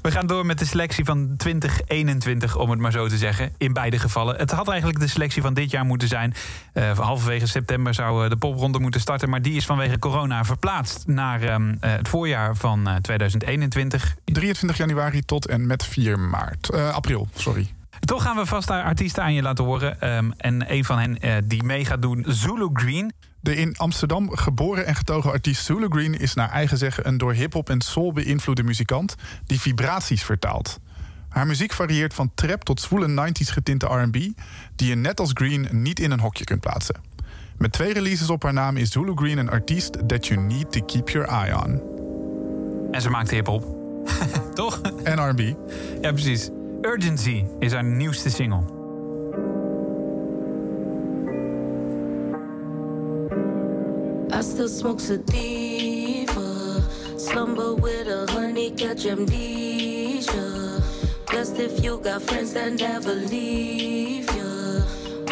We 0.02 0.10
gaan 0.10 0.26
door 0.26 0.46
met 0.46 0.58
de 0.58 0.64
selectie 0.64 1.04
van 1.04 1.34
2021, 1.36 2.56
om 2.56 2.70
het 2.70 2.78
maar 2.78 2.92
zo 2.92 3.08
te 3.08 3.16
zeggen. 3.16 3.52
In 3.58 3.72
beide 3.72 3.98
gevallen. 3.98 4.36
Het 4.36 4.50
had 4.50 4.68
eigenlijk 4.68 5.00
de 5.00 5.06
selectie 5.06 5.42
van 5.42 5.54
dit 5.54 5.70
jaar 5.70 5.84
moeten 5.84 6.08
zijn. 6.08 6.34
Uh, 6.74 6.98
halverwege 6.98 7.46
september 7.46 7.94
zou 7.94 8.24
uh, 8.24 8.30
de 8.30 8.36
popronde 8.36 8.78
moeten 8.78 9.00
starten. 9.00 9.30
Maar 9.30 9.42
die 9.42 9.56
is 9.56 9.66
vanwege 9.66 9.98
corona 9.98 10.44
verplaatst 10.44 11.06
naar 11.06 11.42
um, 11.42 11.68
uh, 11.68 11.76
het 11.80 12.08
voorjaar 12.08 12.56
van 12.56 12.88
2021. 13.02 14.16
23 14.24 14.76
januari 14.76 15.24
tot 15.24 15.46
en 15.46 15.66
met 15.66 15.84
4 15.84 16.18
maart. 16.18 16.72
april, 16.72 17.28
sorry. 17.34 17.70
Toch 18.10 18.22
gaan 18.22 18.36
we 18.36 18.46
vast 18.46 18.70
artiesten 18.70 19.22
aan 19.22 19.34
je 19.34 19.42
laten 19.42 19.64
horen. 19.64 20.16
Um, 20.16 20.32
en 20.36 20.72
een 20.72 20.84
van 20.84 20.98
hen 20.98 21.48
die 21.48 21.62
mee 21.62 21.84
gaat 21.84 22.02
doen, 22.02 22.24
Zulu 22.28 22.68
Green. 22.72 23.12
De 23.40 23.56
in 23.56 23.76
Amsterdam 23.76 24.36
geboren 24.36 24.86
en 24.86 24.94
getogen 24.94 25.30
artiest 25.30 25.64
Zulu 25.64 25.86
Green 25.88 26.18
is 26.18 26.34
naar 26.34 26.50
eigen 26.50 26.78
zeggen 26.78 27.06
een 27.06 27.18
door 27.18 27.32
hip-hop 27.32 27.70
en 27.70 27.80
soul 27.80 28.12
beïnvloede 28.12 28.62
muzikant 28.62 29.14
die 29.46 29.60
vibraties 29.60 30.22
vertaalt. 30.22 30.78
Haar 31.28 31.46
muziek 31.46 31.72
varieert 31.72 32.14
van 32.14 32.30
trap 32.34 32.64
tot 32.64 32.80
zwoele 32.80 33.28
90s 33.28 33.52
getinte 33.52 33.86
RB, 33.86 34.12
die 34.76 34.88
je 34.88 34.94
net 34.94 35.20
als 35.20 35.30
Green 35.34 35.68
niet 35.70 36.00
in 36.00 36.10
een 36.10 36.20
hokje 36.20 36.44
kunt 36.44 36.60
plaatsen. 36.60 37.00
Met 37.58 37.72
twee 37.72 37.92
releases 37.92 38.30
op 38.30 38.42
haar 38.42 38.52
naam 38.52 38.76
is 38.76 38.90
Zulu 38.90 39.12
Green 39.14 39.38
een 39.38 39.50
artiest 39.50 40.08
that 40.08 40.26
you 40.26 40.40
need 40.40 40.72
to 40.72 40.84
keep 40.84 41.08
your 41.08 41.28
eye 41.28 41.64
on. 41.64 41.82
En 42.90 43.00
ze 43.00 43.10
maakt 43.10 43.30
hip-hop. 43.30 43.64
Toch? 44.54 44.80
En 44.80 45.30
RB. 45.30 45.54
Ja, 46.00 46.12
precies. 46.12 46.50
Urgency 46.82 47.44
is 47.58 47.72
haar 47.72 47.84
nieuwste 47.84 48.30
single. 48.30 48.64
I 54.32 54.40
still 54.40 54.68
smoke 54.68 55.00
sativa. 55.00 56.82
Slumber 57.18 57.74
with 57.74 58.08
a 58.08 58.26
honey, 58.32 58.70
catch 58.70 59.04
amnesia. 59.04 60.82
Best 61.26 61.58
if 61.58 61.84
you 61.84 62.00
got 62.00 62.22
friends 62.22 62.54
that 62.54 62.72
never 62.72 63.14
leave 63.14 64.30
you. 64.34 64.82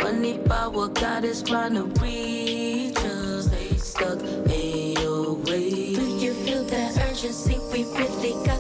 Money, 0.03 0.39
power, 0.45 0.89
God 0.89 1.25
is 1.25 1.43
trying 1.43 1.75
to 1.75 1.85
reach 2.03 2.99
us. 2.99 3.47
Stay 3.47 3.75
stuck 3.79 4.21
in 4.51 5.01
your 5.01 5.33
way. 5.47 5.95
Do 5.95 6.05
you 6.19 6.35
feel 6.45 6.65
that 6.65 6.99
urgency? 7.09 7.57
We 7.73 7.85
really 7.85 8.35
got 8.45 8.58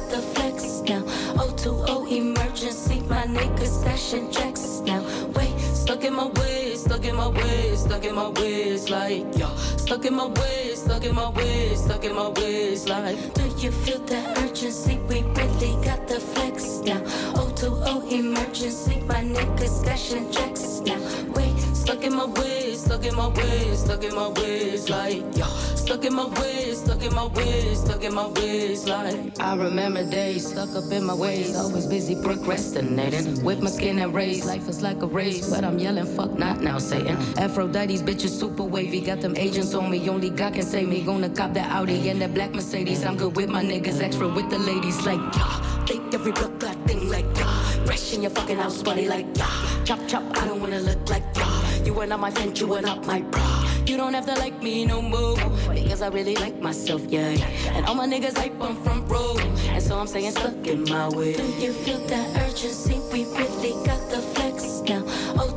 emergency. 2.10 3.02
My 3.08 3.26
niggas 3.26 3.82
stashing 3.82 4.32
checks 4.32 4.80
now. 4.84 5.02
Wait, 5.34 5.52
stuck 5.88 6.04
in 6.04 6.14
my 6.14 6.26
ways, 6.26 6.82
stuck 6.82 7.02
in 7.06 7.16
my 7.16 7.28
ways, 7.28 7.80
stuck 7.80 8.04
in 8.04 8.14
my 8.14 8.28
ways, 8.28 8.90
like, 8.90 9.24
yo. 9.38 9.48
Stuck 9.56 10.04
in 10.04 10.14
my 10.14 10.26
ways, 10.26 10.82
stuck 10.82 11.02
in 11.02 11.14
my 11.14 11.30
ways, 11.30 11.82
stuck 11.82 12.04
in 12.04 12.14
my 12.14 12.28
ways, 12.28 12.86
like. 12.86 13.16
Do 13.32 13.44
you 13.56 13.70
feel 13.70 13.98
that 14.00 14.38
urgency? 14.38 14.98
We 15.08 15.22
really 15.22 15.82
got 15.82 16.06
the 16.06 16.20
flex 16.20 16.80
now. 16.84 17.00
O2O 17.40 18.12
emergency. 18.12 19.00
My 19.06 19.22
niggas 19.22 19.82
stashing 19.82 20.30
checks 20.30 20.80
now. 20.84 21.00
Wait, 21.32 21.58
stuck 21.74 22.04
in 22.04 22.14
my 22.14 22.26
ways, 22.26 22.84
stuck 22.84 23.06
in 23.06 23.16
my 23.16 23.28
ways, 23.28 23.78
stuck 23.80 24.04
in 24.04 24.14
my 24.14 24.28
ways, 24.28 24.90
like 24.90 25.24
yeah, 25.32 25.46
stuck 25.74 26.04
in 26.04 26.14
my 26.14 26.26
ways, 26.26 26.82
stuck 26.82 27.02
in 27.02 27.14
my 27.14 27.26
ways, 27.28 27.80
stuck 27.80 28.04
in 28.04 28.14
my 28.14 28.26
ways, 28.26 28.86
like 28.86 29.40
I 29.40 29.54
remember 29.56 30.04
days 30.10 30.50
stuck 30.50 30.68
up 30.76 30.92
in 30.92 31.04
my 31.04 31.14
ways, 31.14 31.56
always 31.56 31.86
busy 31.86 32.14
procrastinating, 32.22 33.42
with 33.42 33.62
my 33.62 33.70
skin 33.70 33.98
and 33.98 34.12
rays. 34.14 34.44
Life 34.44 34.68
is 34.68 34.82
like 34.82 35.00
a 35.02 35.06
race, 35.06 35.48
but 35.48 35.64
I'm 35.64 35.77
yelling 35.80 36.06
fuck 36.06 36.38
not 36.38 36.60
now, 36.60 36.78
Satan. 36.78 37.16
Aphrodite's 37.38 38.02
bitches 38.02 38.30
super 38.30 38.64
wavy, 38.64 39.00
got 39.00 39.20
them 39.20 39.36
agents 39.36 39.74
on 39.74 39.90
me, 39.90 40.08
only 40.08 40.30
God 40.30 40.54
can 40.54 40.62
save 40.62 40.88
me. 40.88 41.02
Gonna 41.02 41.28
cop 41.28 41.54
that 41.54 41.70
Audi 41.70 42.08
and 42.08 42.20
that 42.22 42.34
black 42.34 42.52
Mercedes. 42.52 43.04
I'm 43.04 43.16
good 43.16 43.36
with 43.36 43.48
my 43.48 43.62
niggas, 43.64 44.00
extra 44.00 44.28
with 44.28 44.50
the 44.50 44.58
ladies, 44.58 45.04
like 45.06 45.20
yeah, 45.36 45.84
think 45.86 46.14
every 46.14 46.32
blood 46.32 46.58
clot 46.60 46.76
thing, 46.86 47.08
like 47.08 47.26
yeah, 47.36 47.62
fresh 47.84 48.14
in 48.14 48.22
your 48.22 48.30
fucking 48.30 48.58
house, 48.58 48.82
buddy, 48.82 49.08
like 49.08 49.26
yeah, 49.36 49.84
chop 49.84 50.00
chop. 50.06 50.22
I 50.36 50.46
don't 50.46 50.60
wanna 50.60 50.80
look 50.80 51.08
like 51.08 51.24
yeah. 51.36 51.84
You 51.84 51.94
were 51.94 52.06
not 52.06 52.20
my 52.20 52.30
friend, 52.30 52.58
you 52.58 52.66
were 52.66 52.82
not 52.82 53.06
my 53.06 53.20
bra. 53.22 53.64
You 53.86 53.96
don't 53.96 54.12
have 54.12 54.26
to 54.26 54.34
like 54.34 54.62
me 54.62 54.84
no 54.84 55.00
more. 55.00 55.36
Because 55.72 56.02
I 56.02 56.08
really 56.08 56.36
like 56.36 56.60
myself, 56.60 57.00
yeah. 57.08 57.30
And 57.72 57.86
all 57.86 57.94
my 57.94 58.06
niggas 58.06 58.36
hype 58.36 58.60
on 58.60 58.76
front 58.82 59.08
row. 59.10 59.38
And 59.72 59.82
so 59.82 59.98
I'm 59.98 60.06
saying 60.06 60.32
stuck 60.32 60.66
in 60.66 60.84
my 60.84 61.08
way. 61.08 61.34
Do 61.34 61.42
you 61.58 61.72
feel 61.72 61.98
that 62.08 62.36
urgency? 62.42 63.00
We 63.10 63.24
really 63.24 63.72
got 63.86 64.10
the 64.10 64.20
flex 64.34 64.82
now. 64.82 65.02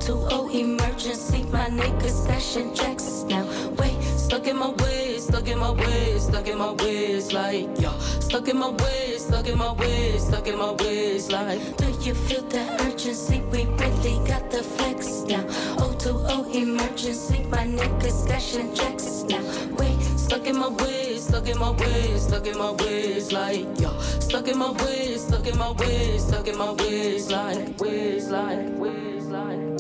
O2O 0.02 0.52
emergency. 0.52 1.46
My 1.52 1.70
niggas 1.70 2.26
stashing 2.26 2.76
checks 2.76 3.24
now. 3.30 3.46
Wait, 3.78 4.02
stuck 4.02 4.48
in 4.48 4.58
my 4.58 4.70
ways, 4.70 5.26
stuck 5.28 5.48
in 5.48 5.60
my 5.60 5.70
ways, 5.70 6.24
stuck 6.24 6.48
in 6.48 6.58
my 6.58 6.72
ways, 6.72 7.32
like, 7.34 7.70
yeah. 7.78 7.96
Stuck 8.20 8.48
in 8.48 8.58
my 8.58 8.70
ways, 8.70 9.26
stuck 9.28 9.48
in 9.48 9.60
my 9.60 9.74
ways, 9.74 10.26
stuck 10.26 10.48
in 10.48 10.58
my 10.58 10.72
ways, 10.72 11.32
like. 11.32 11.78
Do 11.78 11.86
you 12.02 12.16
feel 12.16 12.42
that 12.50 12.82
urgency? 12.82 13.42
We 13.52 13.66
really 13.66 14.18
got 14.28 14.50
the 14.50 14.64
flex 14.64 15.22
now. 15.28 15.44
O2O 15.78 16.52
emergency. 16.52 17.44
My 17.52 17.68
niggas 17.68 18.26
stashing 18.26 18.76
checks 18.76 19.24
now. 19.30 19.44
Wait, 19.78 20.02
stuck 20.18 20.48
in 20.48 20.58
my 20.58 20.70
ways, 20.70 21.28
stuck 21.28 21.48
in 21.48 21.60
my 21.60 21.70
ways, 21.70 22.24
stuck 22.24 22.48
in 22.48 22.58
my 22.58 22.72
ways, 22.72 23.32
like, 23.32 23.68
yeah. 23.80 23.96
Stuck 24.00 24.48
in 24.48 24.58
my 24.58 24.72
ways, 24.72 25.28
stuck 25.28 25.46
in 25.46 25.60
my 25.60 25.72
ways, 25.74 26.26
stuck 26.26 26.48
in 26.48 26.58
my 26.58 26.72
ways, 26.72 27.30
like, 27.30 27.80
ways, 27.80 28.32
like, 28.32 28.80
ways, 28.80 29.26
like. 29.28 29.71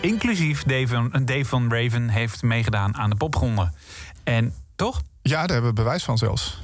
Inclusief 0.00 0.62
Dave 0.62 0.86
van, 0.86 1.44
van 1.44 1.72
Raven, 1.72 2.08
heeft 2.08 2.42
meegedaan 2.42 2.96
aan 2.96 3.10
de 3.10 3.16
popronde. 3.16 3.70
En 4.24 4.54
toch? 4.76 5.02
Ja, 5.22 5.40
daar 5.40 5.50
hebben 5.50 5.70
we 5.70 5.82
bewijs 5.82 6.04
van 6.04 6.18
zelfs. 6.18 6.60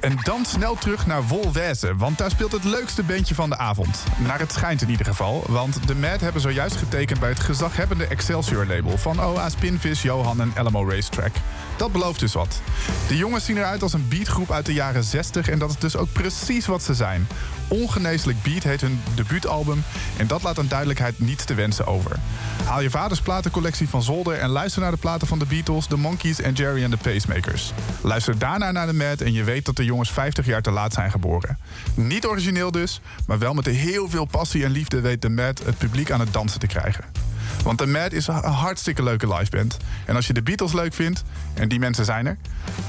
En 0.00 0.16
dan 0.22 0.44
snel 0.44 0.74
terug 0.74 1.06
naar 1.06 1.26
Wolweze, 1.26 1.96
want 1.96 2.18
daar 2.18 2.30
speelt 2.30 2.52
het 2.52 2.64
leukste 2.64 3.02
bandje 3.02 3.34
van 3.34 3.50
de 3.50 3.56
avond. 3.56 4.04
Naar 4.18 4.38
het 4.38 4.52
schijnt 4.52 4.82
in 4.82 4.90
ieder 4.90 5.06
geval, 5.06 5.44
want 5.48 5.86
de 5.88 5.94
Mad 5.94 6.20
hebben 6.20 6.42
zojuist 6.42 6.76
getekend 6.76 7.20
bij 7.20 7.28
het 7.28 7.40
gezaghebbende 7.40 8.06
Excelsior-label 8.06 8.98
van 8.98 9.20
OA, 9.20 9.48
Spinvis, 9.48 10.02
Johan 10.02 10.40
en 10.40 10.52
Alamo 10.56 10.88
Racetrack. 10.88 11.32
Dat 11.80 11.92
belooft 11.92 12.20
dus 12.20 12.32
wat. 12.32 12.60
De 13.08 13.16
jongens 13.16 13.44
zien 13.44 13.56
eruit 13.56 13.82
als 13.82 13.92
een 13.92 14.08
beatgroep 14.08 14.50
uit 14.50 14.66
de 14.66 14.72
jaren 14.72 15.04
60 15.04 15.48
en 15.48 15.58
dat 15.58 15.70
is 15.70 15.78
dus 15.78 15.96
ook 15.96 16.12
precies 16.12 16.66
wat 16.66 16.82
ze 16.82 16.94
zijn. 16.94 17.26
Ongeneeslijk 17.68 18.42
Beat 18.42 18.62
heet 18.62 18.80
hun 18.80 19.00
debuutalbum 19.14 19.82
en 20.16 20.26
dat 20.26 20.42
laat 20.42 20.58
aan 20.58 20.68
duidelijkheid 20.68 21.18
niets 21.18 21.44
te 21.44 21.54
wensen 21.54 21.86
over. 21.86 22.16
Haal 22.64 22.80
je 22.80 22.90
vaders 22.90 23.20
platencollectie 23.20 23.88
van 23.88 24.02
zolder 24.02 24.38
en 24.38 24.48
luister 24.48 24.82
naar 24.82 24.90
de 24.90 24.96
platen 24.96 25.26
van 25.26 25.38
de 25.38 25.46
Beatles, 25.46 25.88
de 25.88 25.96
Monkees 25.96 26.40
en 26.40 26.52
Jerry 26.52 26.84
and 26.84 26.90
the 26.92 27.10
Pacemakers. 27.10 27.72
Luister 28.00 28.38
daarna 28.38 28.70
naar 28.70 28.86
de 28.86 28.92
Mad 28.92 29.20
en 29.20 29.32
je 29.32 29.44
weet 29.44 29.64
dat 29.64 29.76
de 29.76 29.84
jongens 29.84 30.10
50 30.10 30.46
jaar 30.46 30.62
te 30.62 30.70
laat 30.70 30.92
zijn 30.92 31.10
geboren. 31.10 31.58
Niet 31.94 32.26
origineel 32.26 32.70
dus, 32.70 33.00
maar 33.26 33.38
wel 33.38 33.54
met 33.54 33.66
heel 33.66 34.08
veel 34.08 34.24
passie 34.24 34.64
en 34.64 34.70
liefde 34.70 35.00
weet 35.00 35.22
de 35.22 35.30
Mad 35.30 35.58
het 35.64 35.78
publiek 35.78 36.10
aan 36.10 36.20
het 36.20 36.32
dansen 36.32 36.60
te 36.60 36.66
krijgen. 36.66 37.29
Want 37.64 37.78
de 37.78 37.86
Mad 37.86 38.12
is 38.12 38.26
een 38.26 38.34
hartstikke 38.44 39.02
leuke 39.02 39.34
liveband. 39.34 39.76
En 40.04 40.16
als 40.16 40.26
je 40.26 40.32
de 40.32 40.42
Beatles 40.42 40.72
leuk 40.72 40.94
vindt, 40.94 41.22
en 41.54 41.68
die 41.68 41.78
mensen 41.78 42.04
zijn 42.04 42.26
er, 42.26 42.36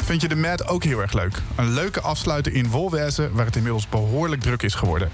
vind 0.03 0.21
je 0.21 0.27
de 0.27 0.35
Mad 0.35 0.67
ook 0.67 0.83
heel 0.83 0.99
erg 1.01 1.13
leuk. 1.13 1.41
Een 1.55 1.73
leuke 1.73 2.01
afsluiter 2.01 2.53
in 2.53 2.69
Wolweze, 2.69 3.29
waar 3.33 3.45
het 3.45 3.55
inmiddels 3.55 3.89
behoorlijk 3.89 4.41
druk 4.41 4.61
is 4.61 4.73
geworden. 4.75 5.09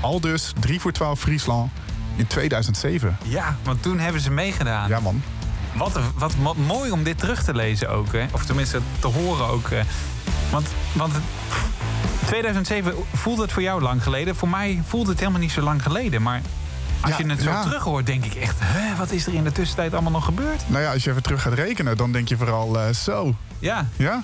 Al 0.00 0.20
dus 0.20 0.52
3 0.60 0.80
voor 0.80 0.92
12 0.92 1.20
Friesland 1.20 1.70
in 2.16 2.26
2007. 2.26 3.16
Ja, 3.24 3.56
want 3.62 3.82
toen 3.82 3.98
hebben 3.98 4.20
ze 4.20 4.30
meegedaan. 4.30 4.88
Ja, 4.88 5.00
man. 5.00 5.22
Wat, 5.74 5.98
wat, 6.14 6.34
wat 6.42 6.56
mooi 6.56 6.90
om 6.90 7.02
dit 7.02 7.18
terug 7.18 7.42
te 7.44 7.54
lezen 7.54 7.90
ook. 7.90 8.12
Hè? 8.12 8.24
Of 8.32 8.44
tenminste 8.44 8.80
te 8.98 9.06
horen 9.06 9.46
ook. 9.46 9.68
eh. 9.70 9.80
Want, 10.50 10.66
want 10.92 11.12
het- 11.12 11.22
2007 12.26 12.94
voelt 13.14 13.38
het 13.38 13.52
voor 13.52 13.62
jou 13.62 13.82
lang 13.82 14.02
geleden. 14.02 14.36
Voor 14.36 14.48
mij 14.48 14.82
voelt 14.86 15.06
het 15.06 15.18
helemaal 15.18 15.40
niet 15.40 15.52
zo 15.52 15.60
lang 15.60 15.82
geleden. 15.82 16.22
Maar 16.22 16.40
als 17.00 17.16
je 17.16 17.26
het 17.26 17.42
zo 17.42 17.62
terug 17.62 17.82
hoort, 17.82 18.06
denk 18.06 18.24
ik 18.24 18.34
echt... 18.34 18.56
Hè, 18.58 18.96
wat 18.96 19.10
is 19.10 19.26
er 19.26 19.34
in 19.34 19.44
de 19.44 19.52
tussentijd 19.52 19.92
allemaal 19.92 20.12
nog 20.12 20.24
gebeurd? 20.24 20.62
Nou 20.66 20.82
ja, 20.82 20.92
als 20.92 21.04
je 21.04 21.10
even 21.10 21.22
terug 21.22 21.42
gaat 21.42 21.52
rekenen, 21.52 21.96
dan 21.96 22.12
denk 22.12 22.28
je 22.28 22.36
vooral 22.36 22.80
eh, 22.80 22.94
zo. 22.94 23.34
Ja. 23.58 23.88
Ja? 23.96 24.22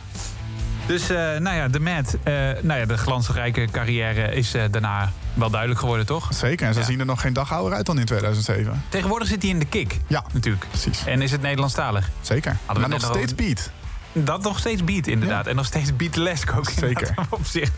Dus 0.86 1.10
eh, 1.10 1.16
nou 1.16 1.56
ja, 1.56 1.68
de 1.68 1.80
Mad, 1.80 2.16
eh, 2.22 2.34
nou 2.62 2.80
ja, 2.80 2.86
de 2.86 2.96
glansrijke 2.96 3.68
carrière 3.70 4.34
is 4.34 4.54
daarna 4.70 5.12
wel 5.34 5.50
duidelijk 5.50 5.80
geworden, 5.80 6.06
toch? 6.06 6.28
Zeker, 6.34 6.66
en 6.66 6.74
ze 6.74 6.82
zien 6.82 7.00
er 7.00 7.06
nog 7.06 7.20
geen 7.20 7.32
dag 7.32 7.52
ouder 7.52 7.76
uit 7.76 7.86
dan 7.86 7.98
in 7.98 8.04
2007. 8.04 8.84
Tegenwoordig 8.88 9.28
zit 9.28 9.42
hij 9.42 9.50
in 9.50 9.58
de 9.58 9.64
kick. 9.64 9.98
Ja, 10.06 10.24
natuurlijk. 10.32 10.66
Precies. 10.68 11.04
En 11.06 11.22
is 11.22 11.30
het 11.30 11.42
Nederlandstalig? 11.42 12.10
Zeker. 12.20 12.56
Hadden 12.64 12.88
maar 12.90 13.00
nog 13.00 13.10
steeds 13.14 13.34
beat. 13.34 13.70
Dat 14.24 14.42
nog 14.42 14.58
steeds 14.58 14.84
beat, 14.84 15.06
inderdaad. 15.06 15.46
En 15.46 15.56
nog 15.56 15.66
steeds 15.66 15.96
beatlesk 15.96 16.52
ook. 16.56 16.70
Zeker. 16.70 17.14
Op 17.30 17.46
zich. 17.46 17.70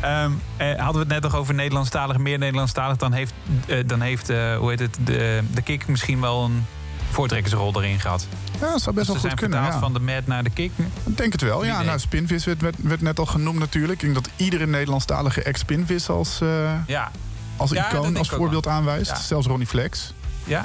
Ehm, 0.00 0.30
eh, 0.56 0.68
hadden 0.68 0.92
we 0.92 0.98
het 0.98 1.08
net 1.08 1.22
nog 1.22 1.34
over 1.34 1.54
Nederlandstalig, 1.54 2.18
meer 2.18 2.38
Nederlandstalig... 2.38 2.96
dan 2.96 3.12
heeft, 3.12 3.32
eh, 3.66 3.78
dan 3.86 4.00
heeft 4.00 4.28
eh, 4.28 4.56
hoe 4.56 4.70
heet 4.70 4.78
het, 4.80 4.98
de, 5.04 5.42
de 5.54 5.62
kick 5.62 5.86
misschien 5.88 6.20
wel 6.20 6.44
een 6.44 6.66
voortrekkersrol 7.10 7.72
erin 7.82 8.00
gehad. 8.00 8.26
Ja, 8.60 8.70
dat 8.70 8.82
zou 8.82 8.94
best 8.94 9.06
Dus 9.12 9.22
wel 9.22 9.30
goed 9.30 9.40
kunnen. 9.40 9.62
Ja. 9.62 9.78
van 9.78 9.92
de 9.92 10.00
Mad 10.00 10.26
naar 10.26 10.42
de 10.44 10.50
kick. 10.50 10.70
Ik 11.04 11.16
denk 11.16 11.32
het 11.32 11.42
wel. 11.42 11.64
Ja, 11.64 11.82
nou, 11.82 11.98
Spinvis 11.98 12.44
werd, 12.44 12.60
werd, 12.60 12.76
werd 12.82 13.00
net 13.00 13.18
al 13.18 13.26
genoemd 13.26 13.58
natuurlijk. 13.58 13.92
Ik 13.92 14.00
denk 14.00 14.14
dat 14.14 14.28
iedere 14.36 14.66
Nederlandstalige 14.66 15.42
ex-Spinvis 15.42 16.08
als, 16.08 16.40
eh, 16.40 16.72
Ja. 16.86 17.10
als 17.56 17.70
Ja, 17.70 17.88
icoon, 17.92 18.16
als 18.16 18.28
voorbeeld 18.28 18.66
aanwijst. 18.66 19.18
Zelfs 19.18 19.46
Ronnie 19.46 19.66
Flex. 19.66 20.12
Ja? 20.44 20.64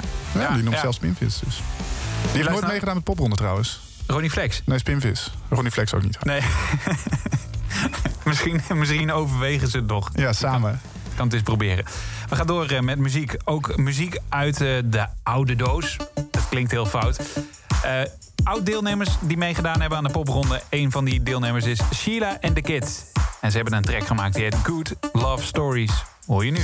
Die 0.54 0.62
noemt 0.62 0.78
zelfs 0.78 0.96
Spinvis. 0.96 1.38
Dus. 1.44 1.54
Die 1.54 1.62
heeft 2.22 2.32
nooit 2.32 2.44
luistert- 2.44 2.70
meegedaan 2.70 2.94
met 2.94 3.04
popronde 3.04 3.36
trouwens. 3.36 3.80
Ronnie 4.12 4.30
Flex? 4.30 4.62
Nee, 4.64 4.78
Spinvis. 4.78 5.30
Ronnie 5.48 5.72
Flex 5.72 5.94
ook 5.94 6.02
niet. 6.02 6.24
Nee. 6.24 6.40
misschien, 8.24 8.60
misschien 8.74 9.12
overwegen 9.12 9.68
ze 9.68 9.76
het 9.76 9.86
nog. 9.86 10.10
Ja, 10.14 10.32
samen. 10.32 10.80
Ik 11.10 11.16
kan 11.16 11.24
het 11.24 11.34
eens 11.34 11.42
proberen. 11.42 11.84
We 12.28 12.36
gaan 12.36 12.46
door 12.46 12.66
eh, 12.66 12.80
met 12.80 12.98
muziek. 12.98 13.36
Ook 13.44 13.76
muziek 13.76 14.18
uit 14.28 14.60
eh, 14.60 14.78
de 14.84 15.06
oude 15.22 15.56
doos. 15.56 15.96
Dat 16.30 16.48
klinkt 16.48 16.70
heel 16.70 16.86
fout. 16.86 17.20
Eh 17.82 18.00
Oud-deelnemers 18.44 19.10
die 19.20 19.36
meegedaan 19.36 19.80
hebben 19.80 19.98
aan 19.98 20.04
de 20.04 20.10
popronde. 20.10 20.62
Een 20.70 20.90
van 20.90 21.04
die 21.04 21.22
deelnemers 21.22 21.64
is 21.64 21.80
Sheila 21.94 22.38
and 22.40 22.54
the 22.54 22.60
Kids. 22.60 23.02
En 23.40 23.50
ze 23.50 23.56
hebben 23.56 23.74
een 23.74 23.82
track 23.82 24.06
gemaakt 24.06 24.34
die 24.34 24.42
heet 24.42 24.56
Good 24.62 24.92
Love 25.12 25.44
Stories. 25.44 25.92
Hoor 26.26 26.44
je 26.44 26.50
nu? 26.50 26.60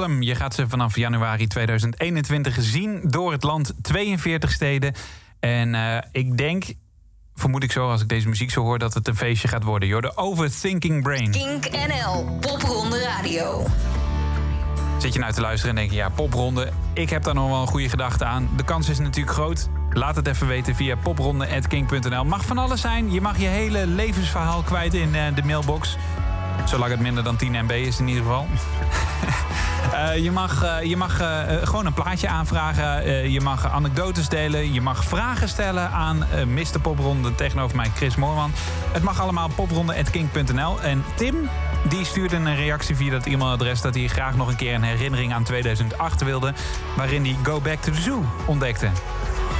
Problem. 0.00 0.22
Je 0.22 0.34
gaat 0.34 0.54
ze 0.54 0.68
vanaf 0.68 0.96
januari 0.96 1.46
2021 1.46 2.56
zien 2.60 3.00
door 3.04 3.32
het 3.32 3.42
land. 3.42 3.72
42 3.82 4.50
steden. 4.52 4.94
En 5.40 5.74
eh, 5.74 5.96
ik 6.12 6.36
denk, 6.36 6.64
vermoed 7.34 7.62
ik 7.62 7.72
zo 7.72 7.90
als 7.90 8.02
ik 8.02 8.08
deze 8.08 8.28
muziek 8.28 8.50
zo 8.50 8.62
hoor... 8.62 8.78
dat 8.78 8.94
het 8.94 9.08
een 9.08 9.16
feestje 9.16 9.48
gaat 9.48 9.62
worden. 9.62 9.88
Joh, 9.88 10.02
de 10.02 10.16
Overthinking 10.16 11.02
Brain. 11.02 11.30
Kink 11.30 11.70
NL, 11.70 12.38
Popronde 12.40 13.02
Radio. 13.02 13.66
Zit 14.98 15.12
je 15.12 15.18
nou 15.18 15.32
te 15.32 15.40
luisteren 15.40 15.70
en 15.70 15.80
denk 15.80 15.90
je, 15.90 15.96
ja, 15.96 16.08
popronde, 16.08 16.72
ik 16.94 17.10
heb 17.10 17.22
daar 17.22 17.34
nog 17.34 17.48
wel 17.48 17.60
een 17.60 17.66
goede 17.66 17.88
gedachte 17.88 18.24
aan. 18.24 18.48
De 18.56 18.64
kans 18.64 18.88
is 18.88 18.98
natuurlijk 18.98 19.36
groot. 19.36 19.68
Laat 19.90 20.16
het 20.16 20.26
even 20.26 20.46
weten 20.46 20.74
via 20.74 20.96
popronde.king.nl. 20.96 22.24
Mag 22.24 22.44
van 22.44 22.58
alles 22.58 22.80
zijn. 22.80 23.12
Je 23.12 23.20
mag 23.20 23.38
je 23.38 23.46
hele 23.46 23.86
levensverhaal 23.86 24.62
kwijt 24.62 24.94
in 24.94 25.14
eh, 25.14 25.34
de 25.34 25.42
mailbox. 25.42 25.96
Zolang 26.64 26.90
het 26.90 27.00
minder 27.00 27.24
dan 27.24 27.36
10 27.36 27.52
MB 27.52 27.70
is 27.70 27.98
in 27.98 28.08
ieder 28.08 28.22
geval. 28.22 28.46
Eh, 29.92 30.16
je 30.16 30.30
mag, 30.30 30.64
eh, 30.64 30.82
je 30.82 30.96
mag 30.96 31.20
eh, 31.20 31.42
gewoon 31.62 31.86
een 31.86 31.92
plaatje 31.92 32.28
aanvragen. 32.28 33.30
Je 33.30 33.40
mag 33.40 33.70
anekdotes 33.70 34.28
delen. 34.28 34.72
Je 34.72 34.80
mag 34.80 35.04
vragen 35.04 35.48
stellen 35.48 35.90
aan 35.90 36.24
Mr. 36.46 36.80
Popronde 36.82 37.34
tegenover 37.34 37.76
mij, 37.76 37.90
Chris 37.94 38.16
Moorman. 38.16 38.52
Het 38.92 39.02
mag 39.02 39.20
allemaal 39.20 39.48
popronde.king.nl. 39.54 40.80
En 40.80 41.04
Tim, 41.14 41.48
die 41.88 42.04
stuurde 42.04 42.36
een 42.36 42.56
reactie 42.56 42.96
via 42.96 43.10
dat 43.10 43.26
e-mailadres... 43.26 43.80
dat 43.80 43.94
hij 43.94 44.06
graag 44.06 44.36
nog 44.36 44.48
een 44.48 44.56
keer 44.56 44.74
een 44.74 44.82
herinnering 44.82 45.32
aan 45.32 45.44
2008 45.44 46.22
wilde... 46.22 46.52
waarin 46.96 47.24
hij 47.24 47.36
Go 47.42 47.60
Back 47.60 47.80
to 47.80 47.92
the 47.92 48.00
Zoo 48.00 48.24
ontdekte. 48.46 48.88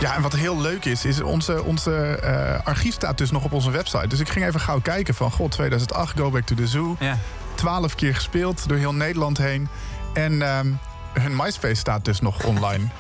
Ja, 0.01 0.17
en 0.17 0.23
wat 0.23 0.33
heel 0.33 0.61
leuk 0.61 0.85
is, 0.85 1.05
is 1.05 1.21
onze, 1.21 1.63
onze 1.63 1.93
eh, 1.93 2.67
archief 2.67 2.95
staat 2.95 3.19
dus 3.19 3.31
nog 3.31 3.45
op 3.45 3.53
onze 3.53 3.71
website. 3.71 4.07
Dus 4.07 4.21
ik 4.21 4.29
ging 4.29 4.47
even 4.47 4.61
gauw 4.61 4.81
kijken 4.81 5.15
van, 5.15 5.31
god, 5.31 5.51
2008, 5.51 6.19
Go 6.19 6.31
Back 6.31 6.47
to 6.47 6.55
the 6.55 6.67
Zoo. 6.67 6.97
Ja. 6.99 7.19
12 7.55 7.95
keer 7.95 8.15
gespeeld 8.15 8.69
door 8.69 8.79
heel 8.79 8.95
Nederland 8.95 9.39
heen. 9.39 9.69
En 10.13 10.43
ehm, 10.43 10.67
hun 11.13 11.37
MySpace 11.37 11.75
staat 11.75 12.05
dus 12.05 12.21
nog 12.21 12.45
online. 12.45 12.85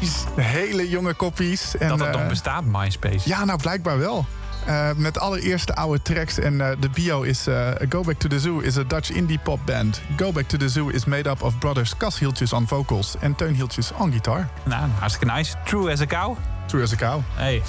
Nice. 0.00 0.16
Hele 0.36 0.88
jonge 0.88 1.14
kopies. 1.14 1.76
En, 1.76 1.88
dat 1.88 1.98
het 1.98 2.08
eh, 2.08 2.14
nog 2.14 2.28
bestaat, 2.28 2.64
MySpace. 2.64 3.28
Ja, 3.28 3.44
nou 3.44 3.58
blijkbaar 3.58 3.98
wel. 3.98 4.26
Eh, 4.66 4.90
met 4.96 5.18
allereerste 5.18 5.74
oude 5.74 6.02
tracks. 6.02 6.38
En 6.38 6.60
eh, 6.60 6.76
de 6.80 6.88
bio 6.88 7.22
is... 7.22 7.46
eh, 7.46 7.68
Go 7.88 8.02
Back 8.02 8.18
to 8.18 8.28
the 8.28 8.40
Zoo 8.40 8.58
is 8.58 8.78
a 8.78 8.82
Dutch 8.86 9.10
indie 9.10 9.38
pop 9.42 9.60
band. 9.64 10.00
Go 10.16 10.32
Back 10.32 10.48
to 10.48 10.58
the 10.58 10.68
Zoo 10.68 10.88
is 10.88 11.04
made 11.04 11.30
up 11.30 11.42
of 11.42 11.58
brothers 11.58 11.96
Cas 11.96 12.18
Hieltjes 12.18 12.52
on 12.52 12.66
vocals... 12.66 13.14
en 13.20 13.34
Teun 13.34 13.54
Hieltjes 13.54 13.92
on 13.98 14.10
guitar. 14.10 14.48
Nou, 14.64 14.88
hartstikke 14.98 15.34
nice. 15.34 15.54
True 15.64 15.90
as 15.90 16.00
a 16.00 16.06
cow. 16.06 16.36
True 16.66 16.82
as 16.82 16.92
a 16.92 16.96
cow. 16.96 17.20
Hey. 17.34 17.62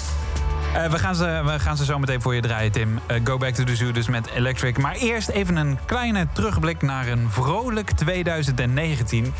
We, 0.90 0.98
gaan 0.98 1.14
ze, 1.14 1.42
we 1.44 1.58
gaan 1.58 1.76
ze 1.76 1.84
zo 1.84 1.98
meteen 1.98 2.22
voor 2.22 2.34
je 2.34 2.40
draaien, 2.40 2.72
Tim. 2.72 2.98
Go 3.24 3.38
Back 3.38 3.54
to 3.54 3.64
the 3.64 3.76
Zoo 3.76 3.92
dus 3.92 4.08
met 4.08 4.26
Electric. 4.26 4.78
Maar 4.78 4.94
eerst 4.94 5.28
even 5.28 5.56
een 5.56 5.78
kleine 5.86 6.26
terugblik 6.32 6.82
naar 6.82 7.08
een 7.08 7.30
vrolijk 7.30 7.90
2019... 7.90 9.34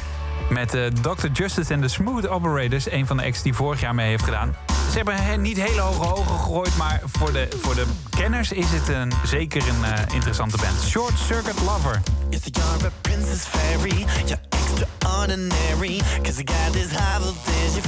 met 0.50 0.74
eh, 0.74 0.86
Dr. 0.86 1.26
Justice 1.32 1.72
en 1.72 1.80
de 1.80 1.88
Smooth 1.88 2.28
Operators. 2.28 2.90
Een 2.90 3.06
van 3.06 3.16
de 3.16 3.24
acts 3.24 3.42
die 3.42 3.54
vorig 3.54 3.80
jaar 3.80 3.94
mee 3.94 4.08
heeft 4.08 4.24
gedaan. 4.24 4.56
Ze 4.90 4.96
hebben 4.96 5.14
he- 5.24 5.36
niet 5.36 5.56
hele 5.56 5.80
hoge 5.80 6.14
ogen 6.14 6.26
gegooid, 6.26 6.76
maar 6.76 7.00
voor 7.06 7.32
de, 7.32 7.48
voor 7.60 7.74
de 7.74 7.84
kenners 8.10 8.52
is 8.52 8.70
het 8.70 8.88
een, 8.88 9.12
zeker 9.24 9.62
een 9.68 9.84
eh, 9.84 10.14
interessante 10.14 10.56
band. 10.56 10.82
Short 10.86 11.18
Circuit 11.18 11.60
Lover. 11.64 12.00
If 12.30 12.40
you're 12.44 12.86
a 12.86 12.90
princess 13.00 13.44
fairy, 13.44 14.04
you're 14.24 14.40
extraordinary. 14.48 16.00
Cause 16.22 16.40
I 16.40 16.44
got 16.52 16.72
this 16.72 16.90
high 16.90 17.18
voltage 17.20 17.78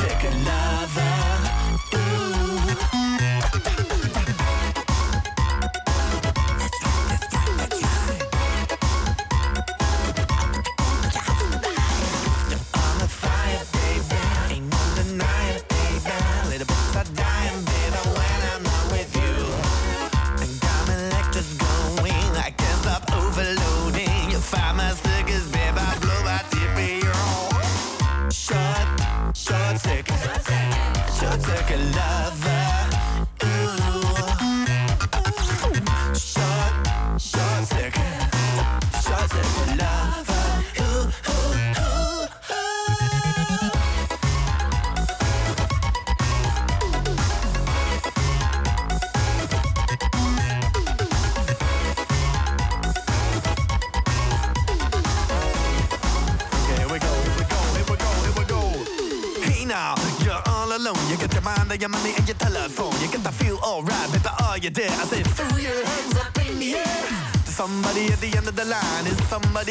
short, 0.00 0.20
stick, 0.20 0.34
lover. 0.46 0.99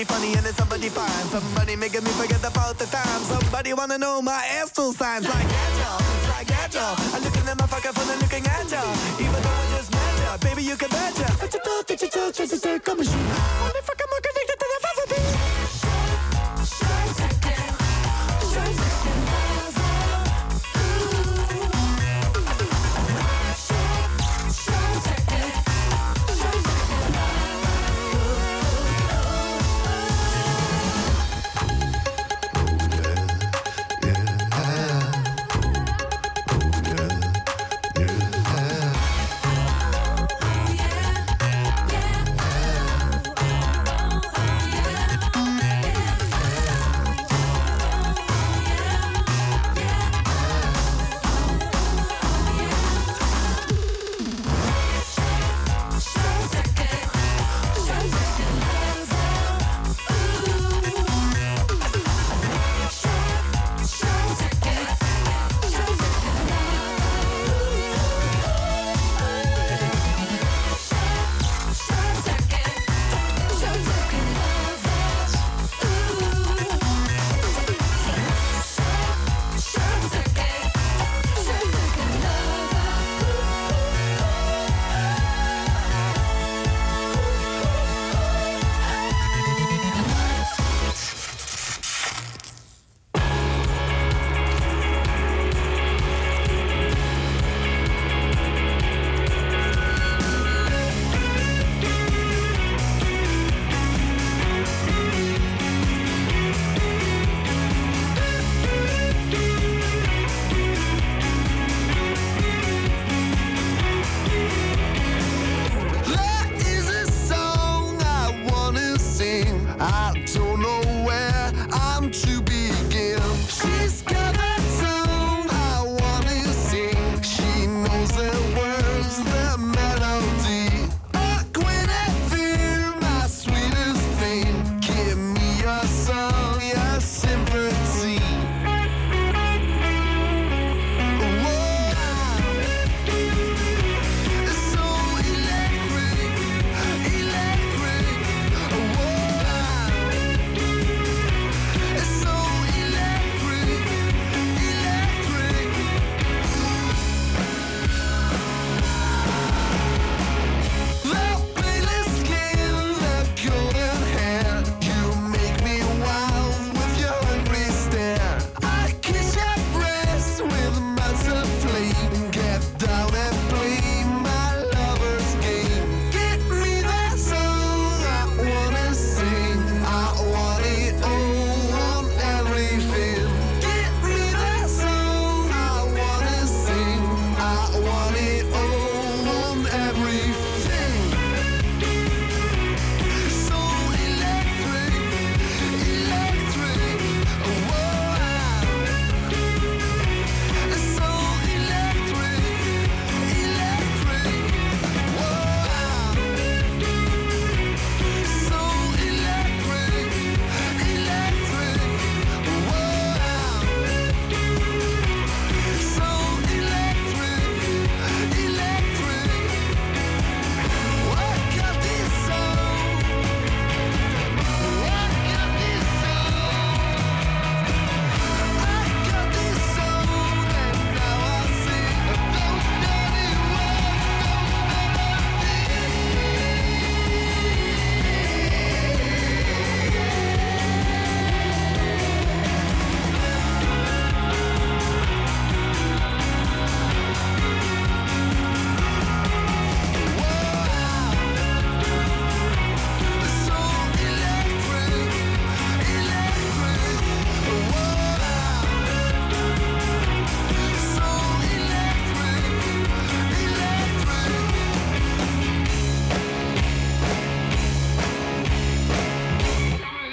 Funny 0.10 0.34
and 0.34 0.46
is 0.46 0.56
somebody 0.56 0.90
fine? 0.90 1.26
Somebody 1.30 1.76
making 1.76 2.04
me 2.04 2.12
forget 2.22 2.44
about 2.44 2.78
the 2.82 2.86
time. 2.86 3.22
Somebody 3.34 3.74
wanna 3.74 3.98
know 3.98 4.22
my 4.22 4.42
astral 4.60 4.92
signs. 4.94 5.26
Like 5.28 5.52
agile, 5.66 6.02
like 6.34 6.52
agile. 6.64 6.96
I'm 7.14 7.22
looking 7.24 7.46
at 7.52 7.58
my 7.62 7.68
fucker 7.72 7.94
for 7.98 8.06
the 8.10 8.16
looking 8.24 8.46
agile. 8.48 8.94
Even 9.16 9.19